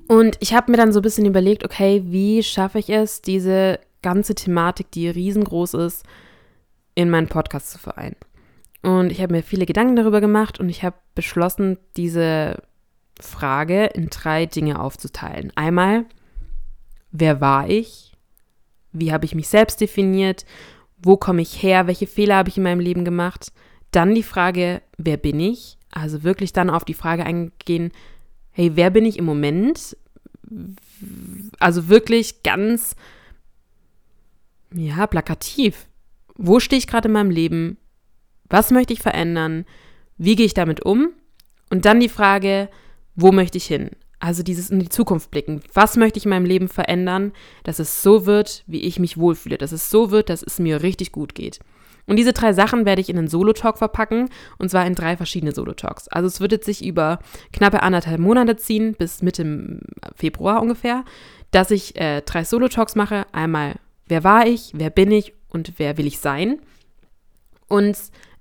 Und 0.07 0.37
ich 0.39 0.53
habe 0.53 0.71
mir 0.71 0.77
dann 0.77 0.93
so 0.93 0.99
ein 0.99 1.03
bisschen 1.03 1.25
überlegt, 1.25 1.63
okay, 1.63 2.03
wie 2.05 2.43
schaffe 2.43 2.79
ich 2.79 2.89
es, 2.89 3.21
diese 3.21 3.79
ganze 4.01 4.35
Thematik, 4.35 4.91
die 4.91 5.09
riesengroß 5.09 5.73
ist, 5.75 6.05
in 6.93 7.09
meinen 7.09 7.27
Podcast 7.27 7.71
zu 7.71 7.79
vereinen? 7.79 8.15
Und 8.83 9.11
ich 9.11 9.21
habe 9.21 9.33
mir 9.33 9.41
viele 9.41 9.65
Gedanken 9.65 9.95
darüber 9.95 10.21
gemacht 10.21 10.59
und 10.59 10.69
ich 10.69 10.83
habe 10.83 10.95
beschlossen, 11.15 11.79
diese 11.97 12.61
Frage 13.19 13.85
in 13.87 14.09
drei 14.09 14.45
Dinge 14.45 14.79
aufzuteilen. 14.79 15.51
Einmal, 15.55 16.05
wer 17.11 17.41
war 17.41 17.67
ich? 17.67 18.14
Wie 18.95 19.11
habe 19.11 19.25
ich 19.25 19.35
mich 19.35 19.47
selbst 19.47 19.81
definiert? 19.81 20.45
Wo 20.97 21.17
komme 21.17 21.41
ich 21.41 21.61
her? 21.61 21.87
Welche 21.87 22.07
Fehler 22.07 22.37
habe 22.37 22.49
ich 22.49 22.57
in 22.57 22.63
meinem 22.63 22.79
Leben 22.79 23.03
gemacht? 23.05 23.51
Dann 23.91 24.15
die 24.15 24.23
Frage, 24.23 24.81
wer 24.97 25.17
bin 25.17 25.39
ich? 25.39 25.77
Also 25.91 26.23
wirklich 26.23 26.53
dann 26.53 26.69
auf 26.69 26.85
die 26.85 26.93
Frage 26.93 27.25
eingehen, 27.25 27.91
hey, 28.51 28.71
wer 28.75 28.89
bin 28.89 29.05
ich 29.05 29.17
im 29.17 29.25
Moment? 29.25 29.97
Also 31.59 31.89
wirklich 31.89 32.43
ganz, 32.43 32.95
ja, 34.73 35.05
plakativ. 35.07 35.87
Wo 36.35 36.59
stehe 36.59 36.77
ich 36.77 36.87
gerade 36.87 37.07
in 37.09 37.13
meinem 37.13 37.31
Leben? 37.31 37.77
Was 38.49 38.71
möchte 38.71 38.93
ich 38.93 39.01
verändern? 39.01 39.65
Wie 40.17 40.35
gehe 40.35 40.45
ich 40.45 40.53
damit 40.53 40.85
um? 40.85 41.09
Und 41.69 41.85
dann 41.85 41.99
die 41.99 42.09
Frage, 42.09 42.69
wo 43.15 43.31
möchte 43.31 43.57
ich 43.57 43.65
hin? 43.65 43.91
Also 44.25 44.41
dieses 44.41 44.71
in 44.71 44.79
die 44.79 44.89
Zukunft 44.89 45.29
blicken. 45.29 45.61
Was 45.75 45.97
möchte 45.97 46.17
ich 46.17 46.25
in 46.25 46.31
meinem 46.31 46.47
Leben 46.47 46.67
verändern, 46.67 47.31
dass 47.61 47.77
es 47.77 48.01
so 48.01 48.25
wird, 48.25 48.63
wie 48.65 48.81
ich 48.81 48.97
mich 48.97 49.19
wohlfühle, 49.19 49.59
dass 49.59 49.71
es 49.71 49.91
so 49.91 50.09
wird, 50.09 50.31
dass 50.31 50.41
es 50.41 50.57
mir 50.57 50.81
richtig 50.81 51.11
gut 51.11 51.35
geht. 51.35 51.59
Und 52.07 52.15
diese 52.15 52.33
drei 52.33 52.51
Sachen 52.51 52.87
werde 52.87 53.01
ich 53.01 53.09
in 53.09 53.19
einen 53.19 53.27
Solo-Talk 53.27 53.77
verpacken, 53.77 54.29
und 54.57 54.69
zwar 54.71 54.87
in 54.87 54.95
drei 54.95 55.15
verschiedene 55.15 55.51
Solo-Talks. 55.51 56.07
Also 56.07 56.25
es 56.25 56.39
wird 56.39 56.63
sich 56.63 56.83
über 56.83 57.19
knappe 57.53 57.83
anderthalb 57.83 58.19
Monate 58.19 58.55
ziehen, 58.55 58.95
bis 58.97 59.21
Mitte 59.21 59.79
Februar 60.15 60.59
ungefähr, 60.59 61.05
dass 61.51 61.69
ich 61.69 61.95
äh, 61.95 62.23
drei 62.23 62.43
Solo-Talks 62.45 62.95
mache. 62.95 63.27
Einmal, 63.31 63.75
wer 64.07 64.23
war 64.23 64.47
ich, 64.47 64.71
wer 64.73 64.89
bin 64.89 65.11
ich 65.11 65.35
und 65.49 65.73
wer 65.77 65.99
will 65.99 66.07
ich 66.07 66.17
sein? 66.17 66.57
Und 67.67 67.95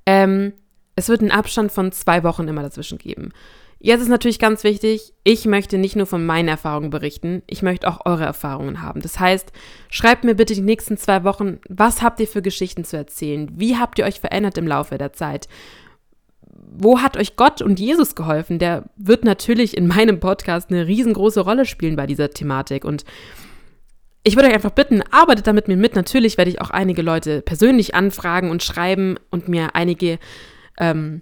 ähm, 0.06 0.54
es 0.96 1.10
wird 1.10 1.20
einen 1.20 1.30
Abstand 1.30 1.72
von 1.72 1.92
zwei 1.92 2.22
Wochen 2.22 2.48
immer 2.48 2.62
dazwischen 2.62 2.96
geben. 2.96 3.32
Jetzt 3.84 4.00
ist 4.00 4.08
natürlich 4.08 4.38
ganz 4.38 4.64
wichtig, 4.64 5.12
ich 5.24 5.44
möchte 5.44 5.76
nicht 5.76 5.94
nur 5.94 6.06
von 6.06 6.24
meinen 6.24 6.48
Erfahrungen 6.48 6.88
berichten, 6.88 7.42
ich 7.46 7.60
möchte 7.60 7.86
auch 7.86 8.06
eure 8.06 8.24
Erfahrungen 8.24 8.80
haben. 8.80 9.02
Das 9.02 9.20
heißt, 9.20 9.52
schreibt 9.90 10.24
mir 10.24 10.34
bitte 10.34 10.54
die 10.54 10.62
nächsten 10.62 10.96
zwei 10.96 11.22
Wochen, 11.22 11.58
was 11.68 12.00
habt 12.00 12.18
ihr 12.18 12.26
für 12.26 12.40
Geschichten 12.40 12.84
zu 12.84 12.96
erzählen? 12.96 13.50
Wie 13.56 13.76
habt 13.76 13.98
ihr 13.98 14.06
euch 14.06 14.20
verändert 14.20 14.56
im 14.56 14.66
Laufe 14.66 14.96
der 14.96 15.12
Zeit? 15.12 15.48
Wo 16.40 17.02
hat 17.02 17.18
euch 17.18 17.36
Gott 17.36 17.60
und 17.60 17.78
Jesus 17.78 18.14
geholfen? 18.14 18.58
Der 18.58 18.84
wird 18.96 19.26
natürlich 19.26 19.76
in 19.76 19.86
meinem 19.86 20.18
Podcast 20.18 20.70
eine 20.70 20.86
riesengroße 20.86 21.40
Rolle 21.40 21.66
spielen 21.66 21.96
bei 21.96 22.06
dieser 22.06 22.30
Thematik. 22.30 22.86
Und 22.86 23.04
ich 24.22 24.34
würde 24.34 24.48
euch 24.48 24.54
einfach 24.54 24.70
bitten, 24.70 25.02
arbeitet 25.10 25.46
da 25.46 25.52
mit 25.52 25.68
mir 25.68 25.76
mit. 25.76 25.94
Natürlich 25.94 26.38
werde 26.38 26.50
ich 26.50 26.62
auch 26.62 26.70
einige 26.70 27.02
Leute 27.02 27.42
persönlich 27.42 27.94
anfragen 27.94 28.50
und 28.50 28.62
schreiben 28.62 29.18
und 29.30 29.48
mir 29.48 29.74
einige 29.74 30.18
ähm, 30.80 31.20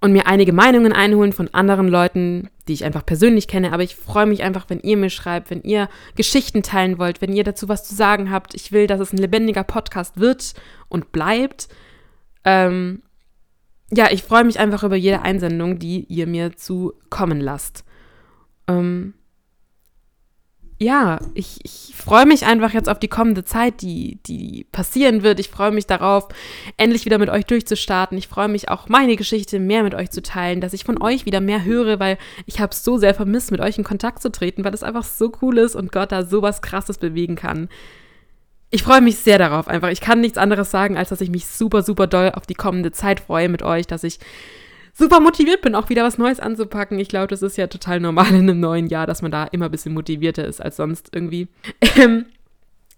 und 0.00 0.12
mir 0.12 0.26
einige 0.26 0.52
Meinungen 0.52 0.92
einholen 0.92 1.32
von 1.32 1.52
anderen 1.52 1.88
Leuten, 1.88 2.48
die 2.66 2.72
ich 2.72 2.84
einfach 2.84 3.04
persönlich 3.04 3.48
kenne. 3.48 3.72
Aber 3.72 3.82
ich 3.82 3.96
freue 3.96 4.26
mich 4.26 4.42
einfach, 4.42 4.66
wenn 4.68 4.80
ihr 4.80 4.96
mir 4.96 5.10
schreibt, 5.10 5.50
wenn 5.50 5.62
ihr 5.62 5.88
Geschichten 6.16 6.62
teilen 6.62 6.98
wollt, 6.98 7.20
wenn 7.20 7.34
ihr 7.34 7.44
dazu 7.44 7.68
was 7.68 7.84
zu 7.84 7.94
sagen 7.94 8.30
habt. 8.30 8.54
Ich 8.54 8.72
will, 8.72 8.86
dass 8.86 9.00
es 9.00 9.12
ein 9.12 9.18
lebendiger 9.18 9.64
Podcast 9.64 10.18
wird 10.18 10.54
und 10.88 11.12
bleibt. 11.12 11.68
Ähm, 12.44 13.02
ja, 13.90 14.10
ich 14.10 14.22
freue 14.22 14.44
mich 14.44 14.58
einfach 14.58 14.84
über 14.84 14.96
jede 14.96 15.22
Einsendung, 15.22 15.78
die 15.78 16.04
ihr 16.04 16.26
mir 16.26 16.56
zukommen 16.56 17.40
lasst. 17.40 17.84
Ähm, 18.68 19.14
ja, 20.82 21.20
ich, 21.34 21.58
ich 21.62 21.94
freue 21.94 22.24
mich 22.24 22.46
einfach 22.46 22.72
jetzt 22.72 22.88
auf 22.88 22.98
die 22.98 23.08
kommende 23.08 23.44
Zeit, 23.44 23.82
die, 23.82 24.18
die 24.26 24.66
passieren 24.72 25.22
wird. 25.22 25.38
Ich 25.38 25.50
freue 25.50 25.72
mich 25.72 25.86
darauf, 25.86 26.28
endlich 26.78 27.04
wieder 27.04 27.18
mit 27.18 27.28
euch 27.28 27.44
durchzustarten. 27.44 28.16
Ich 28.16 28.28
freue 28.28 28.48
mich 28.48 28.70
auch, 28.70 28.88
meine 28.88 29.16
Geschichte 29.16 29.58
mehr 29.58 29.82
mit 29.82 29.94
euch 29.94 30.10
zu 30.10 30.22
teilen, 30.22 30.62
dass 30.62 30.72
ich 30.72 30.84
von 30.84 31.00
euch 31.02 31.26
wieder 31.26 31.42
mehr 31.42 31.64
höre, 31.64 32.00
weil 32.00 32.16
ich 32.46 32.60
habe 32.60 32.72
es 32.72 32.82
so 32.82 32.96
sehr 32.96 33.12
vermisst, 33.12 33.50
mit 33.50 33.60
euch 33.60 33.76
in 33.76 33.84
Kontakt 33.84 34.22
zu 34.22 34.32
treten, 34.32 34.64
weil 34.64 34.72
es 34.72 34.82
einfach 34.82 35.04
so 35.04 35.30
cool 35.42 35.58
ist 35.58 35.76
und 35.76 35.92
Gott 35.92 36.12
da 36.12 36.24
sowas 36.24 36.62
Krasses 36.62 36.96
bewegen 36.96 37.36
kann. 37.36 37.68
Ich 38.70 38.82
freue 38.82 39.02
mich 39.02 39.18
sehr 39.18 39.36
darauf 39.36 39.68
einfach. 39.68 39.90
Ich 39.90 40.00
kann 40.00 40.22
nichts 40.22 40.38
anderes 40.38 40.70
sagen, 40.70 40.96
als 40.96 41.10
dass 41.10 41.20
ich 41.20 41.28
mich 41.28 41.44
super, 41.44 41.82
super 41.82 42.06
doll 42.06 42.32
auf 42.34 42.46
die 42.46 42.54
kommende 42.54 42.90
Zeit 42.90 43.20
freue 43.20 43.50
mit 43.50 43.62
euch, 43.62 43.86
dass 43.86 44.02
ich 44.02 44.18
super 44.92 45.20
motiviert 45.20 45.62
bin, 45.62 45.74
auch 45.74 45.88
wieder 45.88 46.04
was 46.04 46.18
Neues 46.18 46.40
anzupacken. 46.40 46.98
Ich 46.98 47.08
glaube, 47.08 47.28
das 47.28 47.42
ist 47.42 47.56
ja 47.56 47.66
total 47.66 48.00
normal 48.00 48.28
in 48.30 48.48
einem 48.48 48.60
neuen 48.60 48.86
Jahr, 48.88 49.06
dass 49.06 49.22
man 49.22 49.30
da 49.30 49.44
immer 49.44 49.66
ein 49.66 49.70
bisschen 49.70 49.94
motivierter 49.94 50.44
ist 50.44 50.60
als 50.60 50.76
sonst 50.76 51.10
irgendwie. 51.14 51.48
Ähm, 51.96 52.26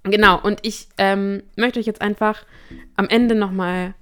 genau, 0.03 0.41
und 0.41 0.61
ich 0.63 0.89
ähm, 0.99 1.43
möchte 1.57 1.81
euch 1.81 1.87
jetzt 1.87 2.03
einfach 2.03 2.45
am 2.97 3.09
Ende 3.09 3.35
nochmal 3.35 3.95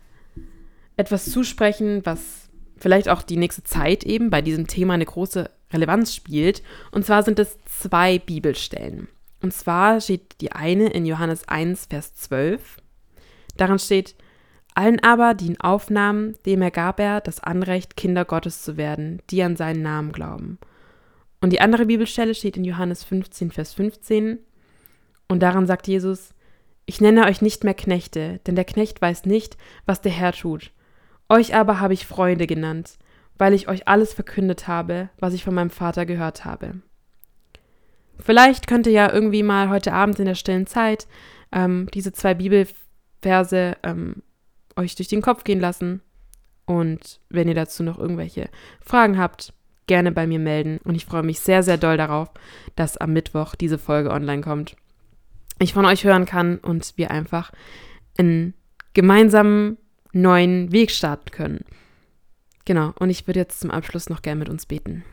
etwas 0.96 1.30
zusprechen, 1.30 2.02
was 2.04 2.48
vielleicht 2.76 3.08
auch 3.08 3.22
die 3.22 3.36
nächste 3.36 3.62
Zeit 3.62 4.04
eben 4.04 4.30
bei 4.30 4.42
diesem 4.42 4.66
Thema 4.66 4.94
eine 4.94 5.04
große 5.04 5.50
Relevanz 5.72 6.14
spielt. 6.14 6.62
Und 6.90 7.04
zwar 7.04 7.22
sind 7.22 7.38
es 7.38 7.58
zwei 7.64 8.18
Bibelstellen. 8.18 9.08
Und 9.42 9.52
zwar 9.52 10.00
steht 10.00 10.40
die 10.40 10.52
eine 10.52 10.88
in 10.88 11.06
Johannes 11.06 11.48
1, 11.48 11.86
Vers 11.86 12.14
12. 12.14 12.76
Darin 13.56 13.78
steht, 13.78 14.14
allen 14.80 15.02
aber, 15.02 15.34
die 15.34 15.46
ihn 15.48 15.60
aufnahmen, 15.60 16.34
dem 16.46 16.62
ergab 16.62 17.00
er 17.00 17.20
das 17.20 17.40
Anrecht, 17.40 17.96
Kinder 17.96 18.24
Gottes 18.24 18.62
zu 18.62 18.78
werden, 18.78 19.20
die 19.28 19.42
an 19.42 19.56
seinen 19.56 19.82
Namen 19.82 20.10
glauben. 20.12 20.58
Und 21.42 21.52
die 21.52 21.60
andere 21.60 21.84
Bibelstelle 21.84 22.34
steht 22.34 22.56
in 22.56 22.64
Johannes 22.64 23.04
15, 23.04 23.50
Vers 23.50 23.74
15. 23.74 24.38
Und 25.28 25.42
daran 25.42 25.66
sagt 25.66 25.86
Jesus, 25.86 26.30
ich 26.86 27.00
nenne 27.00 27.26
euch 27.26 27.42
nicht 27.42 27.62
mehr 27.62 27.74
Knechte, 27.74 28.40
denn 28.46 28.56
der 28.56 28.64
Knecht 28.64 29.02
weiß 29.02 29.26
nicht, 29.26 29.58
was 29.84 30.00
der 30.00 30.12
Herr 30.12 30.32
tut. 30.32 30.72
Euch 31.28 31.54
aber 31.54 31.78
habe 31.78 31.92
ich 31.92 32.06
Freunde 32.06 32.46
genannt, 32.46 32.98
weil 33.36 33.52
ich 33.52 33.68
euch 33.68 33.86
alles 33.86 34.14
verkündet 34.14 34.66
habe, 34.66 35.10
was 35.18 35.34
ich 35.34 35.44
von 35.44 35.54
meinem 35.54 35.70
Vater 35.70 36.06
gehört 36.06 36.46
habe. 36.46 36.80
Vielleicht 38.18 38.66
könnt 38.66 38.86
ihr 38.86 38.92
ja 38.92 39.12
irgendwie 39.12 39.42
mal 39.42 39.68
heute 39.68 39.92
Abend 39.92 40.18
in 40.18 40.24
der 40.24 40.34
stillen 40.34 40.66
Zeit 40.66 41.06
ähm, 41.52 41.88
diese 41.92 42.12
zwei 42.12 42.34
Bibelverse 42.34 43.76
ähm, 43.82 44.22
euch 44.80 44.94
durch 44.94 45.08
den 45.08 45.22
Kopf 45.22 45.44
gehen 45.44 45.60
lassen. 45.60 46.00
Und 46.66 47.20
wenn 47.28 47.48
ihr 47.48 47.54
dazu 47.54 47.82
noch 47.82 47.98
irgendwelche 47.98 48.48
Fragen 48.80 49.18
habt, 49.18 49.52
gerne 49.86 50.12
bei 50.12 50.26
mir 50.26 50.38
melden. 50.38 50.78
Und 50.84 50.94
ich 50.94 51.04
freue 51.04 51.22
mich 51.22 51.40
sehr, 51.40 51.62
sehr 51.62 51.76
doll 51.76 51.96
darauf, 51.96 52.30
dass 52.76 52.96
am 52.96 53.12
Mittwoch 53.12 53.54
diese 53.54 53.78
Folge 53.78 54.10
online 54.10 54.42
kommt. 54.42 54.76
Ich 55.58 55.74
von 55.74 55.84
euch 55.84 56.04
hören 56.04 56.26
kann 56.26 56.58
und 56.58 56.92
wir 56.96 57.10
einfach 57.10 57.52
einen 58.16 58.54
gemeinsamen 58.94 59.78
neuen 60.12 60.72
Weg 60.72 60.90
starten 60.90 61.30
können. 61.30 61.64
Genau, 62.64 62.92
und 62.98 63.10
ich 63.10 63.26
würde 63.26 63.40
jetzt 63.40 63.60
zum 63.60 63.70
Abschluss 63.70 64.08
noch 64.08 64.22
gern 64.22 64.38
mit 64.38 64.48
uns 64.48 64.66
beten. 64.66 65.04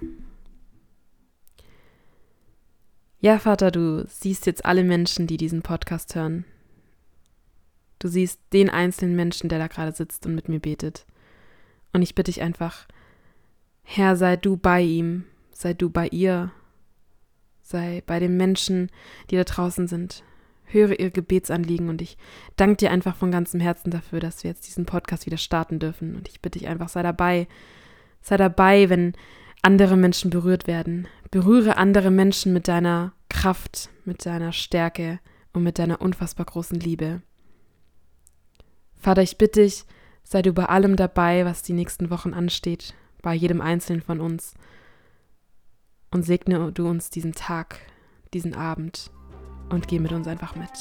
Ja, 3.20 3.40
Vater, 3.40 3.72
du 3.72 4.06
siehst 4.08 4.46
jetzt 4.46 4.64
alle 4.64 4.84
Menschen, 4.84 5.26
die 5.26 5.38
diesen 5.38 5.64
Podcast 5.64 6.14
hören. 6.14 6.46
Du 8.00 8.08
siehst 8.08 8.40
den 8.54 8.70
einzelnen 8.70 9.16
Menschen, 9.16 9.50
der 9.50 9.60
da 9.60 9.68
gerade 9.68 9.92
sitzt 9.92 10.26
und 10.26 10.36
mit 10.36 10.50
mir 10.50 10.60
betet. 10.60 11.06
Und 11.94 12.02
ich 12.02 12.16
bitte 12.16 12.32
dich 12.32 12.42
einfach, 12.42 12.88
Herr, 13.84 14.16
sei 14.16 14.36
du 14.36 14.58
bei 14.58 14.82
ihm, 14.82 15.24
sei 15.52 15.74
du 15.74 15.90
bei 15.90 16.08
ihr, 16.10 16.52
sei 17.62 18.04
bei 18.06 18.20
den 18.20 18.38
Menschen, 18.38 18.90
die 19.30 19.36
da 19.36 19.44
draußen 19.44 19.88
sind. 19.88 20.24
Höre 20.66 21.00
ihr 21.00 21.12
Gebetsanliegen 21.12 21.88
und 21.88 22.02
ich 22.02 22.18
danke 22.58 22.78
dir 22.78 22.92
einfach 22.92 23.16
von 23.16 23.32
ganzem 23.32 23.62
Herzen 23.62 23.90
dafür, 23.90 24.20
dass 24.20 24.44
wir 24.44 24.52
jetzt 24.52 24.68
diesen 24.68 24.86
Podcast 24.86 25.26
wieder 25.26 25.38
starten 25.38 25.80
dürfen. 25.80 26.16
Und 26.16 26.28
ich 26.28 26.42
bitte 26.42 26.60
dich 26.60 26.68
einfach, 26.68 26.90
sei 26.90 27.04
dabei. 27.04 27.48
Sei 28.22 28.36
dabei, 28.36 28.90
wenn 28.90 29.14
andere 29.62 29.96
Menschen 29.96 30.30
berührt 30.30 30.68
werden. 30.68 31.08
Berühre 31.32 31.78
andere 31.78 32.12
Menschen 32.12 32.52
mit 32.52 32.68
deiner 32.68 33.14
Kraft, 33.30 33.90
mit 34.04 34.26
deiner 34.26 34.52
Stärke 34.52 35.20
und 35.54 35.64
mit 35.64 35.80
deiner 35.80 36.02
unfassbar 36.02 36.46
großen 36.46 36.80
Liebe. 36.80 37.22
Vater, 39.00 39.22
ich 39.22 39.38
bitte 39.38 39.62
dich, 39.62 39.86
sei 40.24 40.42
du 40.42 40.54
bei 40.54 40.66
allem 40.66 40.96
dabei, 40.96 41.46
was 41.46 41.62
die 41.62 41.74
nächsten 41.74 42.10
Wochen 42.10 42.34
ansteht, 42.34 42.94
bei 43.22 43.34
jedem 43.34 43.62
Einzelnen 43.62 44.02
von 44.02 44.20
uns. 44.20 44.54
Und 46.12 46.24
segne 46.24 46.72
du 46.72 46.88
uns 46.88 47.10
diesen 47.10 47.34
Tag, 47.34 47.80
diesen 48.34 48.56
Abend 48.56 49.12
und 49.70 49.88
geh 49.88 50.00
mit 50.00 50.12
uns 50.12 50.28
einfach 50.28 50.56
mit. 50.56 50.72